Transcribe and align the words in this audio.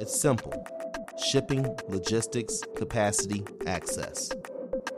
It's 0.00 0.20
simple 0.20 0.66
shipping, 1.16 1.64
logistics, 1.88 2.60
capacity, 2.74 3.44
access. 3.66 4.30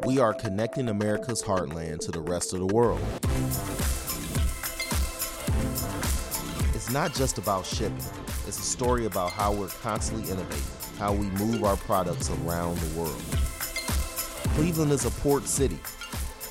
We 0.07 0.19
are 0.19 0.33
connecting 0.33 0.89
America's 0.89 1.43
heartland 1.43 2.01
to 2.01 2.11
the 2.11 2.21
rest 2.21 2.55
of 2.55 2.61
the 2.61 2.67
world. 2.67 3.01
It's 6.75 6.91
not 6.91 7.15
just 7.15 7.37
about 7.37 7.67
shipping, 7.67 7.97
it's 8.47 8.59
a 8.59 8.63
story 8.63 9.05
about 9.05 9.33
how 9.33 9.53
we're 9.53 9.69
constantly 9.69 10.31
innovating, 10.31 10.65
how 10.99 11.13
we 11.13 11.27
move 11.27 11.63
our 11.65 11.77
products 11.77 12.31
around 12.31 12.79
the 12.79 13.01
world. 13.01 13.23
Cleveland 14.55 14.93
is 14.93 15.05
a 15.05 15.11
port 15.11 15.47
city. 15.47 15.79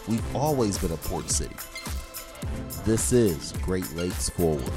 We've 0.07 0.35
always 0.35 0.77
been 0.77 0.91
a 0.91 0.97
port 0.97 1.31
city. 1.31 1.55
This 2.85 3.11
is 3.11 3.53
Great 3.63 3.91
Lakes 3.95 4.29
Forward. 4.29 4.71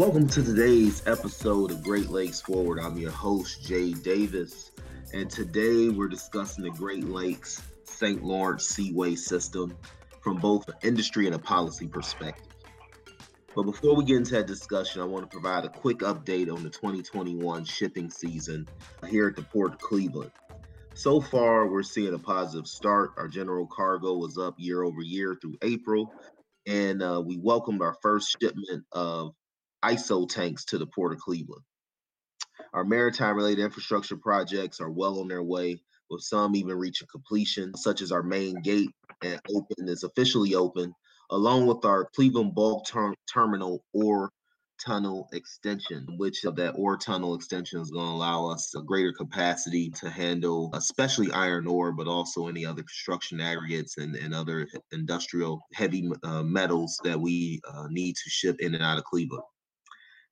Welcome 0.00 0.28
to 0.28 0.42
today's 0.42 1.06
episode 1.06 1.70
of 1.70 1.82
Great 1.82 2.08
Lakes 2.08 2.40
Forward. 2.40 2.78
I'm 2.78 2.96
your 2.96 3.10
host, 3.10 3.62
Jade 3.62 4.02
Davis, 4.02 4.70
and 5.12 5.28
today 5.28 5.90
we're 5.90 6.08
discussing 6.08 6.64
the 6.64 6.70
Great 6.70 7.04
Lakes 7.04 7.60
St. 7.84 8.24
Lawrence 8.24 8.64
Seaway 8.64 9.14
System 9.14 9.76
from 10.22 10.38
both 10.38 10.66
an 10.68 10.76
industry 10.82 11.26
and 11.26 11.34
a 11.34 11.38
policy 11.38 11.86
perspective. 11.86 12.46
But 13.54 13.64
before 13.64 13.94
we 13.94 14.06
get 14.06 14.16
into 14.16 14.32
that 14.36 14.46
discussion, 14.46 15.02
I 15.02 15.04
want 15.04 15.30
to 15.30 15.38
provide 15.38 15.66
a 15.66 15.68
quick 15.68 15.98
update 15.98 16.50
on 16.50 16.62
the 16.62 16.70
2021 16.70 17.66
shipping 17.66 18.08
season 18.08 18.66
here 19.06 19.28
at 19.28 19.36
the 19.36 19.42
Port 19.42 19.74
of 19.74 19.80
Cleveland. 19.80 20.32
So 20.94 21.20
far, 21.20 21.68
we're 21.68 21.82
seeing 21.82 22.14
a 22.14 22.18
positive 22.18 22.66
start. 22.66 23.10
Our 23.18 23.28
general 23.28 23.66
cargo 23.66 24.14
was 24.14 24.38
up 24.38 24.54
year 24.56 24.82
over 24.82 25.02
year 25.02 25.36
through 25.38 25.58
April, 25.60 26.10
and 26.66 27.02
uh, 27.02 27.22
we 27.22 27.36
welcomed 27.36 27.82
our 27.82 27.98
first 28.00 28.34
shipment 28.40 28.86
of 28.92 29.34
ISO 29.84 30.28
tanks 30.28 30.64
to 30.66 30.78
the 30.78 30.86
Port 30.86 31.12
of 31.12 31.18
Cleveland. 31.18 31.62
Our 32.72 32.84
maritime 32.84 33.36
related 33.36 33.64
infrastructure 33.64 34.16
projects 34.16 34.80
are 34.80 34.90
well 34.90 35.20
on 35.20 35.28
their 35.28 35.42
way, 35.42 35.80
with 36.10 36.22
some 36.22 36.56
even 36.56 36.76
reaching 36.76 37.08
completion, 37.10 37.74
such 37.76 38.02
as 38.02 38.12
our 38.12 38.22
main 38.22 38.60
gate 38.62 38.90
and 39.22 39.40
open 39.54 39.88
is 39.88 40.04
officially 40.04 40.54
open, 40.54 40.92
along 41.30 41.66
with 41.66 41.84
our 41.84 42.06
Cleveland 42.14 42.54
bulk 42.54 42.86
ter- 42.86 43.14
terminal 43.32 43.84
ore 43.92 44.30
tunnel 44.80 45.28
extension, 45.32 46.06
which 46.16 46.44
of 46.44 46.56
that 46.56 46.72
ore 46.76 46.96
tunnel 46.96 47.34
extension 47.34 47.80
is 47.80 47.90
going 47.90 48.06
to 48.06 48.12
allow 48.12 48.46
us 48.46 48.74
a 48.74 48.82
greater 48.82 49.12
capacity 49.12 49.90
to 49.90 50.08
handle, 50.08 50.70
especially 50.74 51.30
iron 51.32 51.66
ore, 51.66 51.92
but 51.92 52.08
also 52.08 52.48
any 52.48 52.64
other 52.64 52.82
construction 52.82 53.40
aggregates 53.40 53.98
and, 53.98 54.16
and 54.16 54.34
other 54.34 54.66
industrial 54.92 55.60
heavy 55.74 56.10
uh, 56.24 56.42
metals 56.42 56.98
that 57.04 57.20
we 57.20 57.60
uh, 57.72 57.86
need 57.90 58.16
to 58.16 58.30
ship 58.30 58.56
in 58.60 58.74
and 58.74 58.82
out 58.82 58.98
of 58.98 59.04
Cleveland. 59.04 59.44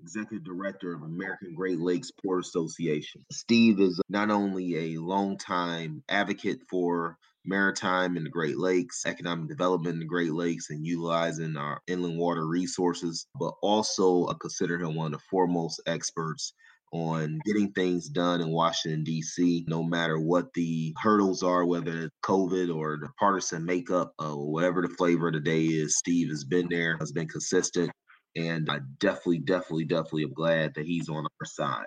Executive 0.00 0.44
Director 0.44 0.94
of 0.94 1.02
American 1.02 1.54
Great 1.54 1.78
Lakes 1.78 2.10
Port 2.10 2.44
Association. 2.44 3.24
Steve 3.32 3.80
is 3.80 4.00
not 4.08 4.30
only 4.30 4.94
a 4.94 5.00
longtime 5.00 6.02
advocate 6.08 6.60
for 6.68 7.16
maritime 7.44 8.16
in 8.16 8.24
the 8.24 8.30
Great 8.30 8.58
Lakes, 8.58 9.06
economic 9.06 9.48
development 9.48 9.94
in 9.94 10.00
the 10.00 10.04
Great 10.04 10.32
Lakes, 10.32 10.70
and 10.70 10.86
utilizing 10.86 11.56
our 11.56 11.80
inland 11.86 12.18
water 12.18 12.46
resources, 12.46 13.26
but 13.38 13.54
also 13.62 14.28
I 14.28 14.34
consider 14.40 14.78
him 14.78 14.94
one 14.94 15.06
of 15.06 15.12
the 15.12 15.26
foremost 15.30 15.80
experts 15.86 16.52
on 16.92 17.40
getting 17.44 17.72
things 17.72 18.08
done 18.08 18.40
in 18.40 18.50
Washington, 18.50 19.04
D.C., 19.04 19.64
no 19.68 19.82
matter 19.82 20.18
what 20.18 20.52
the 20.54 20.94
hurdles 21.00 21.42
are, 21.42 21.64
whether 21.64 22.04
it's 22.04 22.16
COVID 22.24 22.74
or 22.74 22.98
the 23.00 23.08
partisan 23.18 23.64
makeup, 23.64 24.12
uh, 24.18 24.34
whatever 24.34 24.82
the 24.82 24.88
flavor 24.88 25.28
of 25.28 25.34
the 25.34 25.40
day 25.40 25.62
is. 25.62 25.98
Steve 25.98 26.28
has 26.28 26.44
been 26.44 26.68
there, 26.68 26.96
has 26.98 27.12
been 27.12 27.28
consistent. 27.28 27.90
And 28.36 28.70
I 28.70 28.78
definitely, 28.98 29.40
definitely, 29.40 29.84
definitely 29.84 30.24
am 30.24 30.34
glad 30.34 30.74
that 30.74 30.86
he's 30.86 31.08
on 31.08 31.24
our 31.24 31.46
side. 31.46 31.86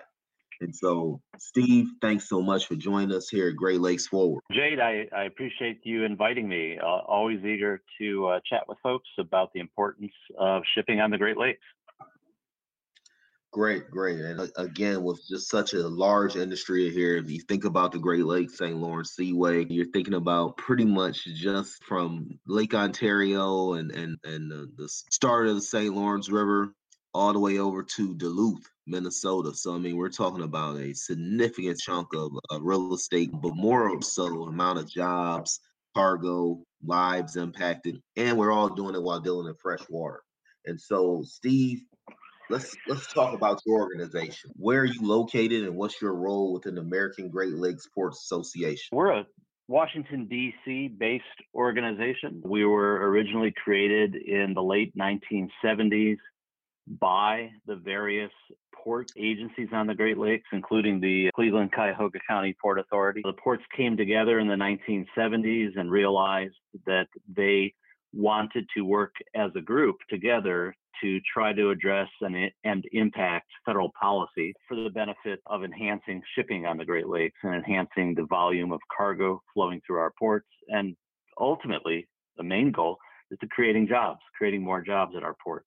And 0.60 0.74
so, 0.74 1.20
Steve, 1.38 1.88
thanks 2.00 2.28
so 2.28 2.40
much 2.40 2.66
for 2.66 2.74
joining 2.76 3.12
us 3.12 3.28
here 3.28 3.48
at 3.48 3.56
Great 3.56 3.80
Lakes 3.80 4.06
Forward. 4.06 4.40
Jade, 4.52 4.78
I, 4.78 5.06
I 5.14 5.24
appreciate 5.24 5.80
you 5.84 6.04
inviting 6.04 6.48
me. 6.48 6.78
Uh, 6.80 6.86
always 6.86 7.44
eager 7.44 7.82
to 7.98 8.26
uh, 8.28 8.40
chat 8.48 8.62
with 8.68 8.78
folks 8.82 9.08
about 9.18 9.52
the 9.52 9.60
importance 9.60 10.12
of 10.38 10.62
shipping 10.74 11.00
on 11.00 11.10
the 11.10 11.18
Great 11.18 11.36
Lakes. 11.36 11.60
Great, 13.54 13.88
great. 13.88 14.18
And 14.18 14.40
uh, 14.40 14.48
again, 14.56 15.04
with 15.04 15.24
just 15.28 15.48
such 15.48 15.74
a 15.74 15.86
large 15.86 16.34
industry 16.34 16.90
here, 16.90 17.16
if 17.16 17.30
you 17.30 17.40
think 17.42 17.64
about 17.64 17.92
the 17.92 18.00
Great 18.00 18.24
Lakes 18.24 18.58
St. 18.58 18.76
Lawrence 18.76 19.12
Seaway, 19.12 19.64
you're 19.70 19.92
thinking 19.92 20.14
about 20.14 20.56
pretty 20.56 20.84
much 20.84 21.22
just 21.36 21.84
from 21.84 22.28
Lake 22.48 22.74
Ontario 22.74 23.74
and 23.74 23.92
and 23.92 24.18
and 24.24 24.50
the, 24.50 24.68
the 24.76 24.88
start 24.88 25.46
of 25.46 25.54
the 25.54 25.60
St. 25.60 25.94
Lawrence 25.94 26.28
River 26.28 26.74
all 27.14 27.32
the 27.32 27.38
way 27.38 27.58
over 27.58 27.84
to 27.84 28.16
Duluth, 28.16 28.68
Minnesota. 28.88 29.54
So 29.54 29.76
I 29.76 29.78
mean, 29.78 29.96
we're 29.98 30.08
talking 30.08 30.42
about 30.42 30.78
a 30.78 30.92
significant 30.92 31.78
chunk 31.78 32.08
of, 32.12 32.32
of 32.50 32.60
real 32.60 32.92
estate, 32.92 33.30
but 33.34 33.54
more 33.54 34.02
so 34.02 34.46
amount 34.46 34.80
of 34.80 34.90
jobs, 34.90 35.60
cargo, 35.94 36.60
lives 36.84 37.36
impacted, 37.36 38.00
and 38.16 38.36
we're 38.36 38.50
all 38.50 38.74
doing 38.74 38.96
it 38.96 39.02
while 39.04 39.20
dealing 39.20 39.46
in 39.46 39.54
fresh 39.62 39.88
water. 39.88 40.24
And 40.66 40.80
so, 40.80 41.22
Steve, 41.24 41.82
let's 42.50 42.76
let's 42.86 43.12
talk 43.12 43.34
about 43.34 43.60
your 43.66 43.80
organization. 43.80 44.50
Where 44.56 44.80
are 44.80 44.84
you 44.84 45.00
located, 45.02 45.64
and 45.64 45.76
what's 45.76 46.00
your 46.00 46.14
role 46.14 46.52
within 46.52 46.76
the 46.76 46.80
American 46.80 47.28
Great 47.28 47.54
Lakes 47.54 47.88
Ports 47.94 48.22
Association? 48.22 48.88
We're 48.92 49.12
a 49.12 49.26
Washington 49.68 50.26
D.C. 50.26 50.88
based 50.88 51.24
organization. 51.54 52.42
We 52.44 52.64
were 52.64 53.08
originally 53.08 53.52
created 53.52 54.14
in 54.14 54.52
the 54.54 54.62
late 54.62 54.94
1970s 54.96 56.18
by 56.86 57.50
the 57.66 57.76
various 57.76 58.30
port 58.74 59.10
agencies 59.16 59.68
on 59.72 59.86
the 59.86 59.94
Great 59.94 60.18
Lakes, 60.18 60.46
including 60.52 61.00
the 61.00 61.30
Cleveland 61.34 61.72
Cuyahoga 61.72 62.18
County 62.28 62.54
Port 62.60 62.78
Authority. 62.78 63.22
The 63.24 63.32
ports 63.32 63.62
came 63.74 63.96
together 63.96 64.38
in 64.38 64.48
the 64.48 64.54
1970s 64.54 65.78
and 65.78 65.90
realized 65.90 66.54
that 66.86 67.06
they 67.34 67.72
wanted 68.12 68.66
to 68.76 68.82
work 68.82 69.14
as 69.34 69.50
a 69.56 69.62
group 69.62 69.96
together 70.10 70.76
to 71.02 71.20
try 71.32 71.52
to 71.52 71.70
address 71.70 72.08
and, 72.20 72.50
and 72.64 72.84
impact 72.92 73.46
federal 73.64 73.90
policy 74.00 74.52
for 74.68 74.76
the 74.76 74.90
benefit 74.90 75.40
of 75.46 75.64
enhancing 75.64 76.22
shipping 76.34 76.66
on 76.66 76.76
the 76.76 76.84
Great 76.84 77.08
Lakes 77.08 77.38
and 77.42 77.54
enhancing 77.54 78.14
the 78.14 78.26
volume 78.26 78.72
of 78.72 78.80
cargo 78.94 79.42
flowing 79.52 79.80
through 79.86 79.98
our 79.98 80.12
ports. 80.18 80.48
And 80.68 80.96
ultimately, 81.38 82.08
the 82.36 82.42
main 82.42 82.72
goal 82.72 82.98
is 83.30 83.38
to 83.40 83.46
creating 83.48 83.88
jobs, 83.88 84.20
creating 84.36 84.62
more 84.62 84.82
jobs 84.82 85.14
at 85.16 85.22
our 85.22 85.36
ports. 85.42 85.66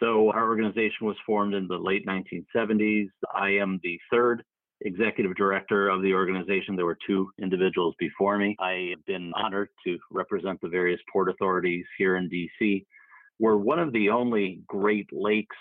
So 0.00 0.30
our 0.30 0.46
organization 0.46 1.06
was 1.06 1.16
formed 1.24 1.54
in 1.54 1.66
the 1.68 1.78
late 1.78 2.06
1970s. 2.06 3.06
I 3.34 3.50
am 3.50 3.80
the 3.82 3.98
third 4.10 4.42
executive 4.82 5.34
director 5.36 5.88
of 5.88 6.02
the 6.02 6.12
organization. 6.12 6.76
There 6.76 6.84
were 6.84 6.98
two 7.06 7.30
individuals 7.40 7.94
before 7.98 8.36
me. 8.36 8.56
I 8.60 8.90
have 8.90 9.04
been 9.06 9.32
honored 9.34 9.68
to 9.86 9.98
represent 10.10 10.60
the 10.60 10.68
various 10.68 11.00
port 11.10 11.30
authorities 11.30 11.86
here 11.96 12.16
in 12.16 12.28
DC. 12.28 12.84
We're 13.38 13.56
one 13.56 13.78
of 13.78 13.92
the 13.92 14.10
only 14.10 14.60
Great 14.66 15.08
Lakes 15.12 15.56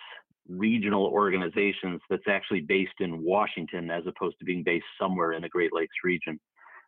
regional 0.48 1.06
organizations 1.06 2.01
that's 2.10 2.27
actually 2.27 2.62
based 2.62 3.00
in 3.00 3.24
Washington 3.24 3.89
as 3.89 4.04
opposed 4.07 4.38
to 4.39 4.45
being 4.45 4.63
based 4.63 4.86
somewhere 5.00 5.33
in 5.33 5.42
the 5.42 5.50
Great 5.50 5.74
Lakes 5.74 5.95
region. 6.04 6.39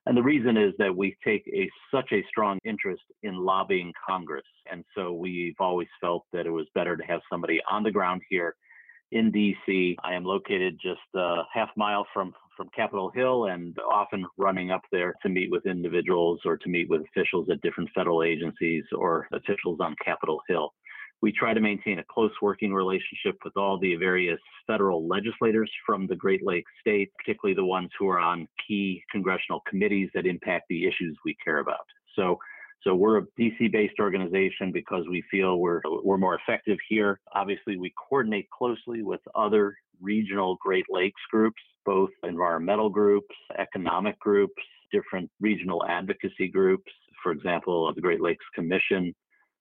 And 0.05 0.15
the 0.15 0.23
reason 0.23 0.55
is 0.55 0.73
that 0.77 0.95
we 0.95 1.17
take 1.25 1.45
a 1.53 1.69
such 1.93 2.13
a 2.13 2.23
strong 2.29 2.59
interest 2.63 3.03
in 3.23 3.35
lobbying 3.35 3.91
Congress. 4.07 4.45
And 4.71 4.85
so 4.95 5.11
we've 5.11 5.59
always 5.59 5.89
felt 5.99 6.23
that 6.31 6.45
it 6.45 6.49
was 6.49 6.65
better 6.73 6.95
to 6.95 7.03
have 7.03 7.19
somebody 7.29 7.59
on 7.69 7.83
the 7.83 7.91
ground 7.91 8.21
here 8.29 8.55
in 9.11 9.33
DC. 9.33 9.95
I 10.03 10.13
am 10.13 10.23
located 10.23 10.79
just 10.81 11.01
a 11.13 11.41
half 11.53 11.69
mile 11.75 12.07
from, 12.13 12.33
from 12.57 12.69
Capitol 12.75 13.11
Hill 13.13 13.45
and 13.45 13.77
often 13.89 14.25
running 14.37 14.71
up 14.71 14.81
there 14.91 15.13
to 15.21 15.29
meet 15.29 15.51
with 15.51 15.65
individuals 15.65 16.41
or 16.43 16.57
to 16.57 16.69
meet 16.69 16.89
with 16.89 17.03
officials 17.03 17.47
at 17.51 17.61
different 17.61 17.89
federal 17.95 18.23
agencies 18.23 18.83
or 18.91 19.27
officials 19.31 19.79
on 19.79 19.95
Capitol 20.03 20.41
Hill. 20.49 20.73
We 21.21 21.31
try 21.31 21.53
to 21.53 21.61
maintain 21.61 21.99
a 21.99 22.03
close 22.03 22.31
working 22.41 22.73
relationship 22.73 23.37
with 23.43 23.55
all 23.55 23.79
the 23.79 23.95
various 23.95 24.39
federal 24.67 25.07
legislators 25.07 25.71
from 25.85 26.05
the 26.07 26.15
Great 26.15 26.45
Lakes 26.45 26.71
states, 26.81 27.11
particularly 27.17 27.55
the 27.55 27.65
ones 27.65 27.89
who 27.97 28.09
are 28.09 28.19
on 28.19 28.47
key 28.67 29.03
congressional 29.11 29.61
committees 29.67 30.09
that 30.13 30.25
impact 30.27 30.65
the 30.69 30.85
issues 30.85 31.17
we 31.25 31.35
care 31.43 31.59
about. 31.59 31.85
So 32.15 32.37
so 32.83 32.93
we're 32.93 33.17
a 33.17 33.25
DC-based 33.39 33.99
organization 33.99 34.71
because 34.71 35.03
we 35.09 35.23
feel 35.31 35.57
we're 35.57 35.81
we're 36.03 36.17
more 36.17 36.35
effective 36.35 36.77
here. 36.87 37.19
Obviously, 37.33 37.77
we 37.77 37.93
coordinate 37.97 38.49
closely 38.49 39.01
with 39.01 39.19
other 39.35 39.75
regional 39.99 40.57
Great 40.61 40.85
Lakes 40.89 41.21
groups, 41.31 41.61
both 41.87 42.09
environmental 42.23 42.89
groups, 42.89 43.33
economic 43.57 44.19
groups, 44.19 44.61
different 44.91 45.31
regional 45.39 45.83
advocacy 45.87 46.49
groups. 46.49 46.91
For 47.23 47.31
example, 47.31 47.91
the 47.95 48.01
Great 48.01 48.21
Lakes 48.21 48.45
Commission, 48.53 49.15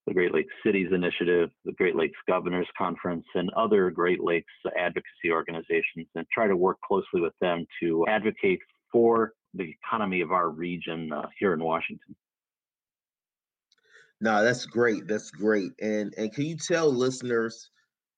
the 0.08 0.12
Great 0.12 0.34
Lakes 0.34 0.52
Cities 0.64 0.88
Initiative, 0.92 1.50
the 1.64 1.72
Great 1.72 1.94
Lakes 1.94 2.18
Governors 2.28 2.66
Conference, 2.76 3.24
and 3.36 3.48
other 3.56 3.90
Great 3.90 4.22
Lakes 4.22 4.52
advocacy 4.76 5.30
organizations, 5.30 6.08
and 6.16 6.26
try 6.34 6.48
to 6.48 6.56
work 6.56 6.78
closely 6.86 7.20
with 7.20 7.32
them 7.40 7.64
to 7.80 8.04
advocate 8.08 8.58
for 8.90 9.32
the 9.54 9.70
economy 9.84 10.20
of 10.20 10.32
our 10.32 10.50
region 10.50 11.12
uh, 11.12 11.26
here 11.38 11.54
in 11.54 11.62
Washington. 11.62 12.14
No, 14.20 14.42
that's 14.42 14.66
great. 14.66 15.06
That's 15.06 15.30
great. 15.30 15.70
And 15.80 16.12
and 16.16 16.32
can 16.32 16.44
you 16.46 16.56
tell 16.56 16.90
listeners 16.90 17.70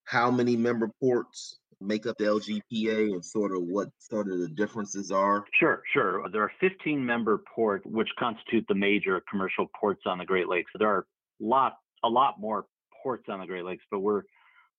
how 0.04 0.30
many 0.30 0.56
member 0.56 0.90
ports 1.00 1.58
make 1.80 2.06
up 2.06 2.16
the 2.18 2.24
AGLPA 2.24 3.12
and 3.12 3.24
sort 3.24 3.54
of 3.54 3.62
what 3.62 3.88
sort 3.98 4.30
of 4.30 4.38
the 4.38 4.48
differences 4.48 5.10
are? 5.10 5.44
Sure, 5.58 5.82
sure. 5.92 6.28
There 6.30 6.42
are 6.42 6.52
15 6.60 7.04
member 7.04 7.42
ports 7.54 7.84
which 7.86 8.08
constitute 8.18 8.64
the 8.68 8.74
major 8.74 9.22
commercial 9.30 9.66
ports 9.78 10.02
on 10.06 10.18
the 10.18 10.24
Great 10.24 10.48
Lakes. 10.48 10.70
There 10.78 10.88
are 10.88 11.06
lot 11.40 11.76
a 12.04 12.08
lot 12.08 12.40
more 12.40 12.66
ports 13.02 13.24
on 13.28 13.40
the 13.40 13.46
Great 13.46 13.64
Lakes, 13.64 13.84
but 13.90 14.00
we're 14.00 14.22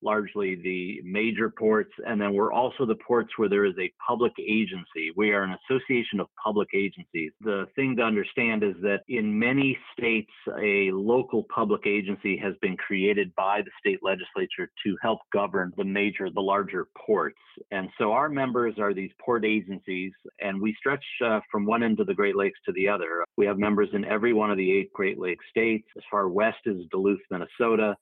largely 0.01 0.55
the 0.55 1.01
major 1.03 1.49
ports. 1.49 1.91
And 2.05 2.19
then 2.19 2.33
we're 2.33 2.53
also 2.53 2.85
the 2.85 2.95
ports 2.95 3.31
where 3.37 3.49
there 3.49 3.65
is 3.65 3.75
a 3.79 3.91
public 4.05 4.33
agency. 4.39 5.11
We 5.15 5.31
are 5.31 5.43
an 5.43 5.55
association 5.69 6.19
of 6.19 6.27
public 6.43 6.69
agencies. 6.73 7.31
The 7.41 7.65
thing 7.75 7.95
to 7.97 8.03
understand 8.03 8.63
is 8.63 8.75
that 8.81 9.01
in 9.07 9.37
many 9.37 9.77
states, 9.97 10.31
a 10.61 10.91
local 10.91 11.45
public 11.53 11.85
agency 11.85 12.37
has 12.37 12.53
been 12.61 12.77
created 12.77 13.33
by 13.35 13.61
the 13.61 13.71
state 13.79 13.99
legislature 14.03 14.69
to 14.85 14.97
help 15.01 15.19
govern 15.33 15.73
the 15.77 15.83
major, 15.83 16.29
the 16.29 16.41
larger 16.41 16.87
ports. 17.05 17.37
And 17.71 17.89
so 17.97 18.11
our 18.11 18.29
members 18.29 18.75
are 18.79 18.93
these 18.93 19.11
port 19.23 19.45
agencies, 19.45 20.11
and 20.39 20.61
we 20.61 20.75
stretch 20.79 21.03
uh, 21.25 21.39
from 21.51 21.65
one 21.65 21.83
end 21.83 21.99
of 21.99 22.07
the 22.07 22.13
Great 22.13 22.35
Lakes 22.35 22.59
to 22.65 22.71
the 22.73 22.87
other. 22.87 23.25
We 23.37 23.45
have 23.45 23.57
members 23.57 23.89
in 23.93 24.05
every 24.05 24.33
one 24.33 24.51
of 24.51 24.57
the 24.57 24.71
eight 24.71 24.93
Great 24.93 25.19
Lakes 25.19 25.45
states. 25.49 25.87
As 25.97 26.03
far 26.09 26.29
west 26.29 26.59
as 26.67 26.75
Duluth, 26.91 27.19
Minnesota 27.31 27.95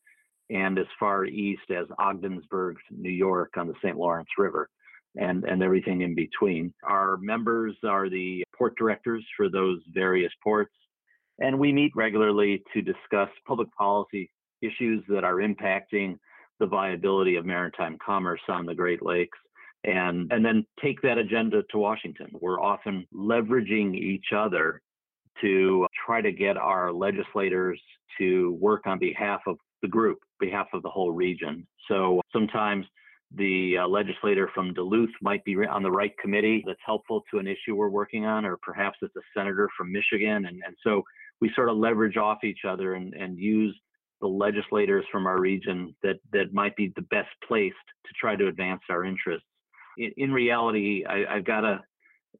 and 0.49 0.79
as 0.79 0.85
far 0.99 1.25
east 1.25 1.69
as 1.69 1.85
Ogdensburg, 1.99 2.77
New 2.91 3.11
York 3.11 3.53
on 3.57 3.67
the 3.67 3.73
St. 3.83 3.97
Lawrence 3.97 4.29
River 4.37 4.69
and, 5.15 5.43
and 5.45 5.61
everything 5.63 6.01
in 6.01 6.15
between. 6.15 6.73
Our 6.83 7.17
members 7.17 7.75
are 7.83 8.09
the 8.09 8.43
port 8.57 8.75
directors 8.77 9.25
for 9.35 9.49
those 9.49 9.79
various 9.93 10.31
ports, 10.43 10.73
and 11.39 11.59
we 11.59 11.71
meet 11.73 11.91
regularly 11.95 12.63
to 12.73 12.81
discuss 12.81 13.29
public 13.45 13.69
policy 13.77 14.31
issues 14.61 15.03
that 15.09 15.23
are 15.23 15.35
impacting 15.35 16.17
the 16.59 16.65
viability 16.65 17.35
of 17.35 17.45
maritime 17.45 17.97
commerce 18.03 18.41
on 18.47 18.65
the 18.65 18.75
Great 18.75 19.03
Lakes. 19.03 19.37
And, 19.83 20.31
and 20.33 20.43
then 20.43 20.65
take 20.81 21.01
that 21.03 21.19
agenda 21.19 21.61
to 21.69 21.77
Washington. 21.77 22.27
We're 22.41 22.59
often 22.59 23.05
leveraging 23.13 23.95
each 23.95 24.33
other 24.35 24.81
to 25.41 25.85
try 26.05 26.19
to 26.19 26.31
get 26.31 26.57
our 26.57 26.91
legislators 26.91 27.79
to 28.17 28.57
work 28.59 28.87
on 28.87 28.97
behalf 28.97 29.41
of 29.45 29.57
the 29.81 29.87
group, 29.87 30.19
behalf 30.39 30.67
of 30.73 30.83
the 30.83 30.89
whole 30.89 31.11
region. 31.11 31.67
So 31.87 32.21
sometimes 32.33 32.85
the 33.35 33.77
uh, 33.79 33.87
legislator 33.87 34.49
from 34.53 34.73
Duluth 34.73 35.09
might 35.21 35.43
be 35.43 35.55
on 35.55 35.83
the 35.83 35.91
right 35.91 36.13
committee 36.17 36.63
that's 36.65 36.79
helpful 36.85 37.23
to 37.31 37.39
an 37.39 37.47
issue 37.47 37.75
we're 37.75 37.89
working 37.89 38.25
on, 38.25 38.45
or 38.45 38.57
perhaps 38.57 38.97
it's 39.01 39.15
a 39.15 39.21
senator 39.35 39.69
from 39.77 39.91
Michigan. 39.91 40.45
And, 40.45 40.61
and 40.65 40.75
so 40.83 41.03
we 41.41 41.51
sort 41.53 41.69
of 41.69 41.77
leverage 41.77 42.17
off 42.17 42.43
each 42.43 42.61
other 42.67 42.93
and, 42.93 43.13
and 43.13 43.37
use 43.37 43.77
the 44.21 44.27
legislators 44.27 45.05
from 45.11 45.27
our 45.27 45.39
region 45.39 45.93
that, 46.03 46.19
that 46.31 46.53
might 46.53 46.75
be 46.75 46.91
the 46.95 47.03
best 47.03 47.29
placed 47.47 47.75
to 48.05 48.13
try 48.19 48.35
to 48.35 48.47
advance 48.47 48.81
our 48.89 49.03
interests. 49.03 49.45
In, 49.97 50.11
in 50.17 50.31
reality, 50.31 51.03
I, 51.05 51.35
I've 51.35 51.45
got 51.45 51.61
to 51.61 51.81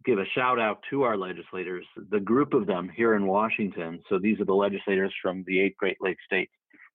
give 0.06 0.20
a 0.20 0.26
shout 0.34 0.60
out 0.60 0.80
to 0.90 1.04
our 1.04 1.18
legislators, 1.18 1.86
the 2.10 2.20
group 2.20 2.54
of 2.54 2.66
them 2.66 2.90
here 2.96 3.16
in 3.16 3.28
Washington. 3.28 4.00
So 4.10 4.20
these 4.20 4.40
are 4.40 4.46
the 4.46 4.54
legislators 4.54 5.14
from 5.22 5.44
the 5.48 5.60
eight 5.60 5.76
Great 5.78 5.98
Lakes 6.00 6.24
states 6.26 6.52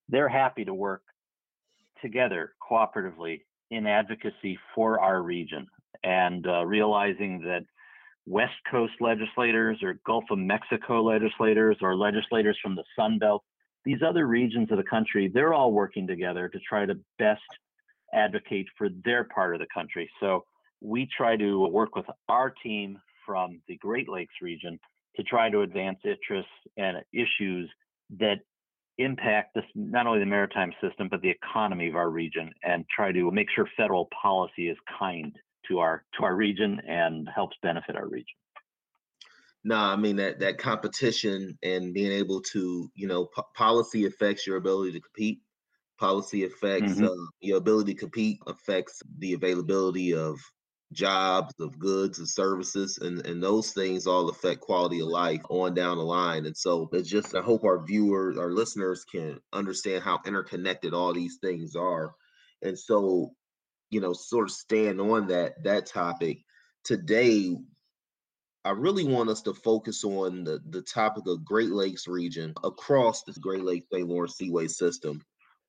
they're 0.09 0.29
happy 0.29 0.65
to 0.65 0.73
work 0.73 1.01
together 2.01 2.53
cooperatively 2.69 3.41
in 3.71 3.87
advocacy 3.87 4.59
for 4.75 4.99
our 4.99 5.21
region 5.21 5.65
and 6.03 6.45
uh, 6.47 6.65
realizing 6.65 7.39
that 7.41 7.63
West 8.25 8.53
Coast 8.69 8.93
legislators 8.99 9.79
or 9.81 9.99
Gulf 10.05 10.25
of 10.29 10.37
Mexico 10.37 11.01
legislators 11.01 11.77
or 11.81 11.95
legislators 11.95 12.57
from 12.61 12.75
the 12.75 12.83
Sun 12.95 13.19
Belt, 13.19 13.43
these 13.85 13.99
other 14.05 14.27
regions 14.27 14.71
of 14.71 14.77
the 14.77 14.83
country, 14.83 15.29
they're 15.33 15.53
all 15.53 15.71
working 15.71 16.07
together 16.07 16.47
to 16.49 16.59
try 16.59 16.85
to 16.85 16.95
best 17.19 17.41
advocate 18.13 18.67
for 18.77 18.89
their 19.03 19.25
part 19.25 19.55
of 19.55 19.59
the 19.59 19.67
country. 19.73 20.09
So 20.19 20.45
we 20.81 21.07
try 21.17 21.35
to 21.37 21.67
work 21.67 21.95
with 21.95 22.05
our 22.29 22.53
team 22.63 22.97
from 23.25 23.61
the 23.67 23.77
Great 23.77 24.07
Lakes 24.07 24.35
region 24.41 24.79
to 25.15 25.23
try 25.23 25.49
to 25.49 25.61
advance 25.61 25.99
interests 26.03 26.51
and 26.77 26.97
issues 27.13 27.69
that 28.19 28.39
impact 28.97 29.55
this 29.55 29.63
not 29.75 30.05
only 30.05 30.19
the 30.19 30.25
maritime 30.25 30.71
system 30.81 31.07
but 31.09 31.21
the 31.21 31.29
economy 31.29 31.89
of 31.89 31.95
our 31.95 32.09
region 32.09 32.51
and 32.63 32.85
try 32.95 33.11
to 33.11 33.31
make 33.31 33.47
sure 33.55 33.67
federal 33.75 34.07
policy 34.21 34.67
is 34.69 34.77
kind 34.99 35.35
to 35.67 35.79
our 35.79 36.03
to 36.17 36.23
our 36.23 36.35
region 36.35 36.79
and 36.87 37.27
helps 37.33 37.57
benefit 37.63 37.95
our 37.95 38.07
region 38.07 38.35
no 39.63 39.75
i 39.75 39.95
mean 39.95 40.15
that 40.15 40.39
that 40.39 40.59
competition 40.59 41.57
and 41.63 41.93
being 41.93 42.11
able 42.11 42.39
to 42.39 42.89
you 42.93 43.07
know 43.07 43.27
policy 43.55 44.05
affects 44.05 44.45
your 44.45 44.57
ability 44.57 44.91
to 44.91 44.99
compete 44.99 45.41
policy 45.99 46.43
affects 46.43 46.93
mm-hmm. 46.93 47.05
uh, 47.05 47.27
your 47.39 47.57
ability 47.57 47.93
to 47.93 47.99
compete 47.99 48.37
affects 48.45 49.01
the 49.19 49.33
availability 49.33 50.13
of 50.13 50.39
jobs, 50.91 51.53
of 51.59 51.79
goods 51.79 52.19
and 52.19 52.27
services, 52.27 52.97
and, 52.99 53.25
and 53.25 53.41
those 53.41 53.71
things 53.71 54.05
all 54.07 54.29
affect 54.29 54.61
quality 54.61 54.99
of 54.99 55.07
life 55.07 55.41
on 55.49 55.73
down 55.73 55.97
the 55.97 56.03
line. 56.03 56.45
And 56.45 56.55
so 56.55 56.89
it's 56.91 57.09
just, 57.09 57.35
I 57.35 57.41
hope 57.41 57.63
our 57.63 57.83
viewers, 57.83 58.37
our 58.37 58.51
listeners 58.51 59.05
can 59.05 59.39
understand 59.53 60.03
how 60.03 60.19
interconnected 60.25 60.93
all 60.93 61.13
these 61.13 61.37
things 61.41 61.75
are. 61.75 62.13
And 62.61 62.77
so, 62.77 63.31
you 63.89 64.01
know, 64.01 64.13
sort 64.13 64.47
of 64.47 64.51
stand 64.51 64.99
on 64.99 65.27
that 65.27 65.63
that 65.63 65.85
topic 65.85 66.39
today. 66.83 67.55
I 68.65 68.71
really 68.71 69.03
want 69.03 69.29
us 69.29 69.41
to 69.41 69.53
focus 69.53 70.05
on 70.05 70.45
the, 70.45 70.61
the 70.69 70.81
topic 70.81 71.23
of 71.27 71.43
Great 71.43 71.71
Lakes 71.71 72.07
region 72.07 72.53
across 72.63 73.23
the 73.23 73.33
Great 73.33 73.63
Lakes 73.63 73.87
St. 73.91 74.07
Lawrence 74.07 74.37
Seaway 74.37 74.67
system 74.67 75.21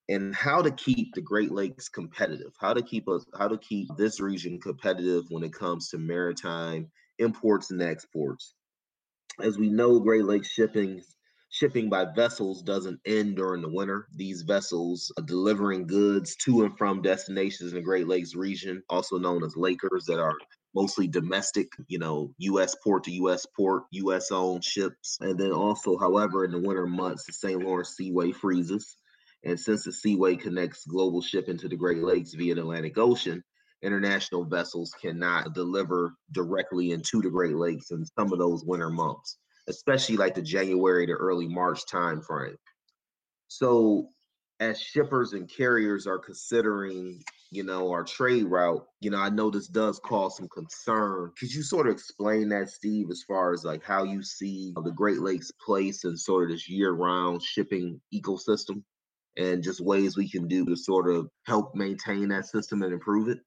and 0.08 0.34
how 0.34 0.60
to 0.62 0.70
keep 0.70 1.14
the 1.14 1.20
Great 1.20 1.52
Lakes 1.52 1.88
competitive, 1.88 2.52
how 2.60 2.74
to 2.74 2.82
keep 2.82 3.08
us, 3.08 3.24
how 3.38 3.48
to 3.48 3.58
keep 3.58 3.88
this 3.96 4.20
region 4.20 4.60
competitive 4.60 5.24
when 5.30 5.44
it 5.44 5.52
comes 5.52 5.88
to 5.88 5.98
maritime 5.98 6.90
imports 7.18 7.70
and 7.70 7.82
exports. 7.82 8.54
As 9.40 9.58
we 9.58 9.68
know, 9.68 9.98
Great 10.00 10.24
Lakes 10.24 10.50
shipping 10.50 11.02
shipping 11.54 11.88
by 11.88 12.04
vessels 12.04 12.62
doesn't 12.62 12.98
end 13.06 13.36
during 13.36 13.62
the 13.62 13.68
winter. 13.68 14.08
These 14.16 14.42
vessels 14.42 15.12
are 15.16 15.24
delivering 15.24 15.86
goods 15.86 16.34
to 16.44 16.64
and 16.64 16.76
from 16.76 17.00
destinations 17.00 17.70
in 17.70 17.76
the 17.76 17.82
Great 17.82 18.08
Lakes 18.08 18.34
region, 18.34 18.82
also 18.90 19.18
known 19.18 19.44
as 19.44 19.56
Lakers, 19.56 20.04
that 20.06 20.18
are 20.18 20.34
mostly 20.74 21.06
domestic, 21.06 21.68
you 21.86 21.98
know, 21.98 22.34
U.S. 22.38 22.74
port 22.82 23.04
to 23.04 23.12
U.S. 23.12 23.46
port, 23.56 23.84
U.S. 23.92 24.32
owned 24.32 24.64
ships. 24.64 25.16
And 25.20 25.38
then 25.38 25.52
also, 25.52 25.96
however, 25.96 26.44
in 26.44 26.50
the 26.50 26.58
winter 26.58 26.88
months, 26.88 27.24
the 27.24 27.32
St. 27.32 27.62
Lawrence 27.62 27.94
Seaway 27.96 28.32
freezes. 28.32 28.96
And 29.44 29.60
since 29.60 29.84
the 29.84 29.92
Seaway 29.92 30.36
connects 30.36 30.86
global 30.86 31.20
shipping 31.20 31.58
to 31.58 31.68
the 31.68 31.76
Great 31.76 32.02
Lakes 32.02 32.32
via 32.32 32.54
the 32.54 32.62
Atlantic 32.62 32.96
Ocean, 32.96 33.44
international 33.82 34.44
vessels 34.44 34.94
cannot 35.00 35.52
deliver 35.52 36.14
directly 36.32 36.92
into 36.92 37.20
the 37.20 37.28
Great 37.28 37.54
Lakes 37.54 37.90
in 37.90 38.06
some 38.18 38.32
of 38.32 38.38
those 38.38 38.64
winter 38.64 38.88
months, 38.88 39.38
especially 39.68 40.16
like 40.16 40.34
the 40.34 40.40
January 40.42 41.06
to 41.06 41.12
early 41.12 41.46
March 41.46 41.84
timeframe. 41.86 42.56
So 43.48 44.08
as 44.60 44.80
shippers 44.80 45.34
and 45.34 45.50
carriers 45.50 46.06
are 46.06 46.18
considering, 46.18 47.22
you 47.50 47.64
know, 47.64 47.90
our 47.90 48.04
trade 48.04 48.44
route, 48.44 48.86
you 49.00 49.10
know, 49.10 49.18
I 49.18 49.28
know 49.28 49.50
this 49.50 49.68
does 49.68 49.98
cause 49.98 50.38
some 50.38 50.48
concern. 50.48 51.32
Could 51.38 51.52
you 51.52 51.62
sort 51.62 51.86
of 51.86 51.92
explain 51.92 52.48
that, 52.48 52.70
Steve, 52.70 53.10
as 53.10 53.22
far 53.28 53.52
as 53.52 53.64
like 53.64 53.84
how 53.84 54.04
you 54.04 54.22
see 54.22 54.72
the 54.82 54.90
Great 54.92 55.20
Lakes 55.20 55.50
place 55.64 56.04
in 56.04 56.16
sort 56.16 56.44
of 56.44 56.50
this 56.50 56.66
year-round 56.66 57.42
shipping 57.42 58.00
ecosystem? 58.14 58.82
And 59.36 59.62
just 59.62 59.80
ways 59.80 60.16
we 60.16 60.28
can 60.28 60.46
do 60.48 60.64
to 60.64 60.76
sort 60.76 61.08
of 61.10 61.28
help 61.46 61.74
maintain 61.74 62.28
that 62.28 62.46
system 62.46 62.82
and 62.82 62.92
improve 62.92 63.28
it? 63.28 63.38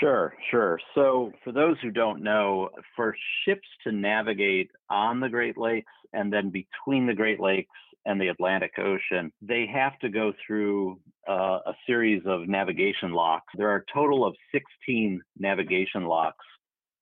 Sure, 0.00 0.32
sure. 0.50 0.78
So, 0.94 1.32
for 1.42 1.52
those 1.52 1.76
who 1.82 1.90
don't 1.90 2.22
know, 2.22 2.68
for 2.94 3.16
ships 3.44 3.66
to 3.84 3.92
navigate 3.92 4.70
on 4.90 5.18
the 5.18 5.28
Great 5.28 5.58
Lakes 5.58 5.92
and 6.12 6.32
then 6.32 6.50
between 6.50 7.06
the 7.06 7.14
Great 7.14 7.40
Lakes 7.40 7.70
and 8.06 8.20
the 8.20 8.28
Atlantic 8.28 8.72
Ocean, 8.78 9.32
they 9.42 9.66
have 9.72 9.98
to 10.00 10.08
go 10.08 10.32
through 10.46 11.00
uh, 11.28 11.58
a 11.66 11.74
series 11.86 12.22
of 12.26 12.48
navigation 12.48 13.12
locks. 13.12 13.52
There 13.56 13.70
are 13.70 13.84
a 13.88 13.92
total 13.92 14.24
of 14.24 14.36
16 14.52 15.20
navigation 15.38 16.04
locks 16.04 16.44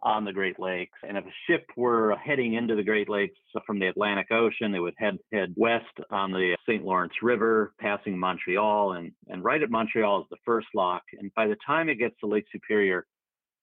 on 0.02 0.24
the 0.24 0.32
Great 0.32 0.58
Lakes. 0.58 0.98
And 1.06 1.16
if 1.16 1.24
a 1.24 1.32
ship 1.46 1.66
were 1.76 2.14
heading 2.16 2.54
into 2.54 2.76
the 2.76 2.82
Great 2.82 3.08
Lakes 3.08 3.38
from 3.66 3.78
the 3.78 3.88
Atlantic 3.88 4.30
Ocean, 4.30 4.72
they 4.72 4.80
would 4.80 4.94
head 4.98 5.18
head 5.32 5.54
west 5.56 5.84
on 6.10 6.32
the 6.32 6.56
St. 6.68 6.84
Lawrence 6.84 7.14
River, 7.22 7.72
passing 7.80 8.18
Montreal, 8.18 8.92
and 8.92 9.12
and 9.28 9.42
right 9.42 9.62
at 9.62 9.70
Montreal 9.70 10.20
is 10.20 10.26
the 10.30 10.36
first 10.44 10.68
lock. 10.74 11.02
And 11.18 11.32
by 11.34 11.46
the 11.46 11.56
time 11.66 11.88
it 11.88 11.96
gets 11.96 12.14
to 12.20 12.26
Lake 12.26 12.46
Superior, 12.52 13.06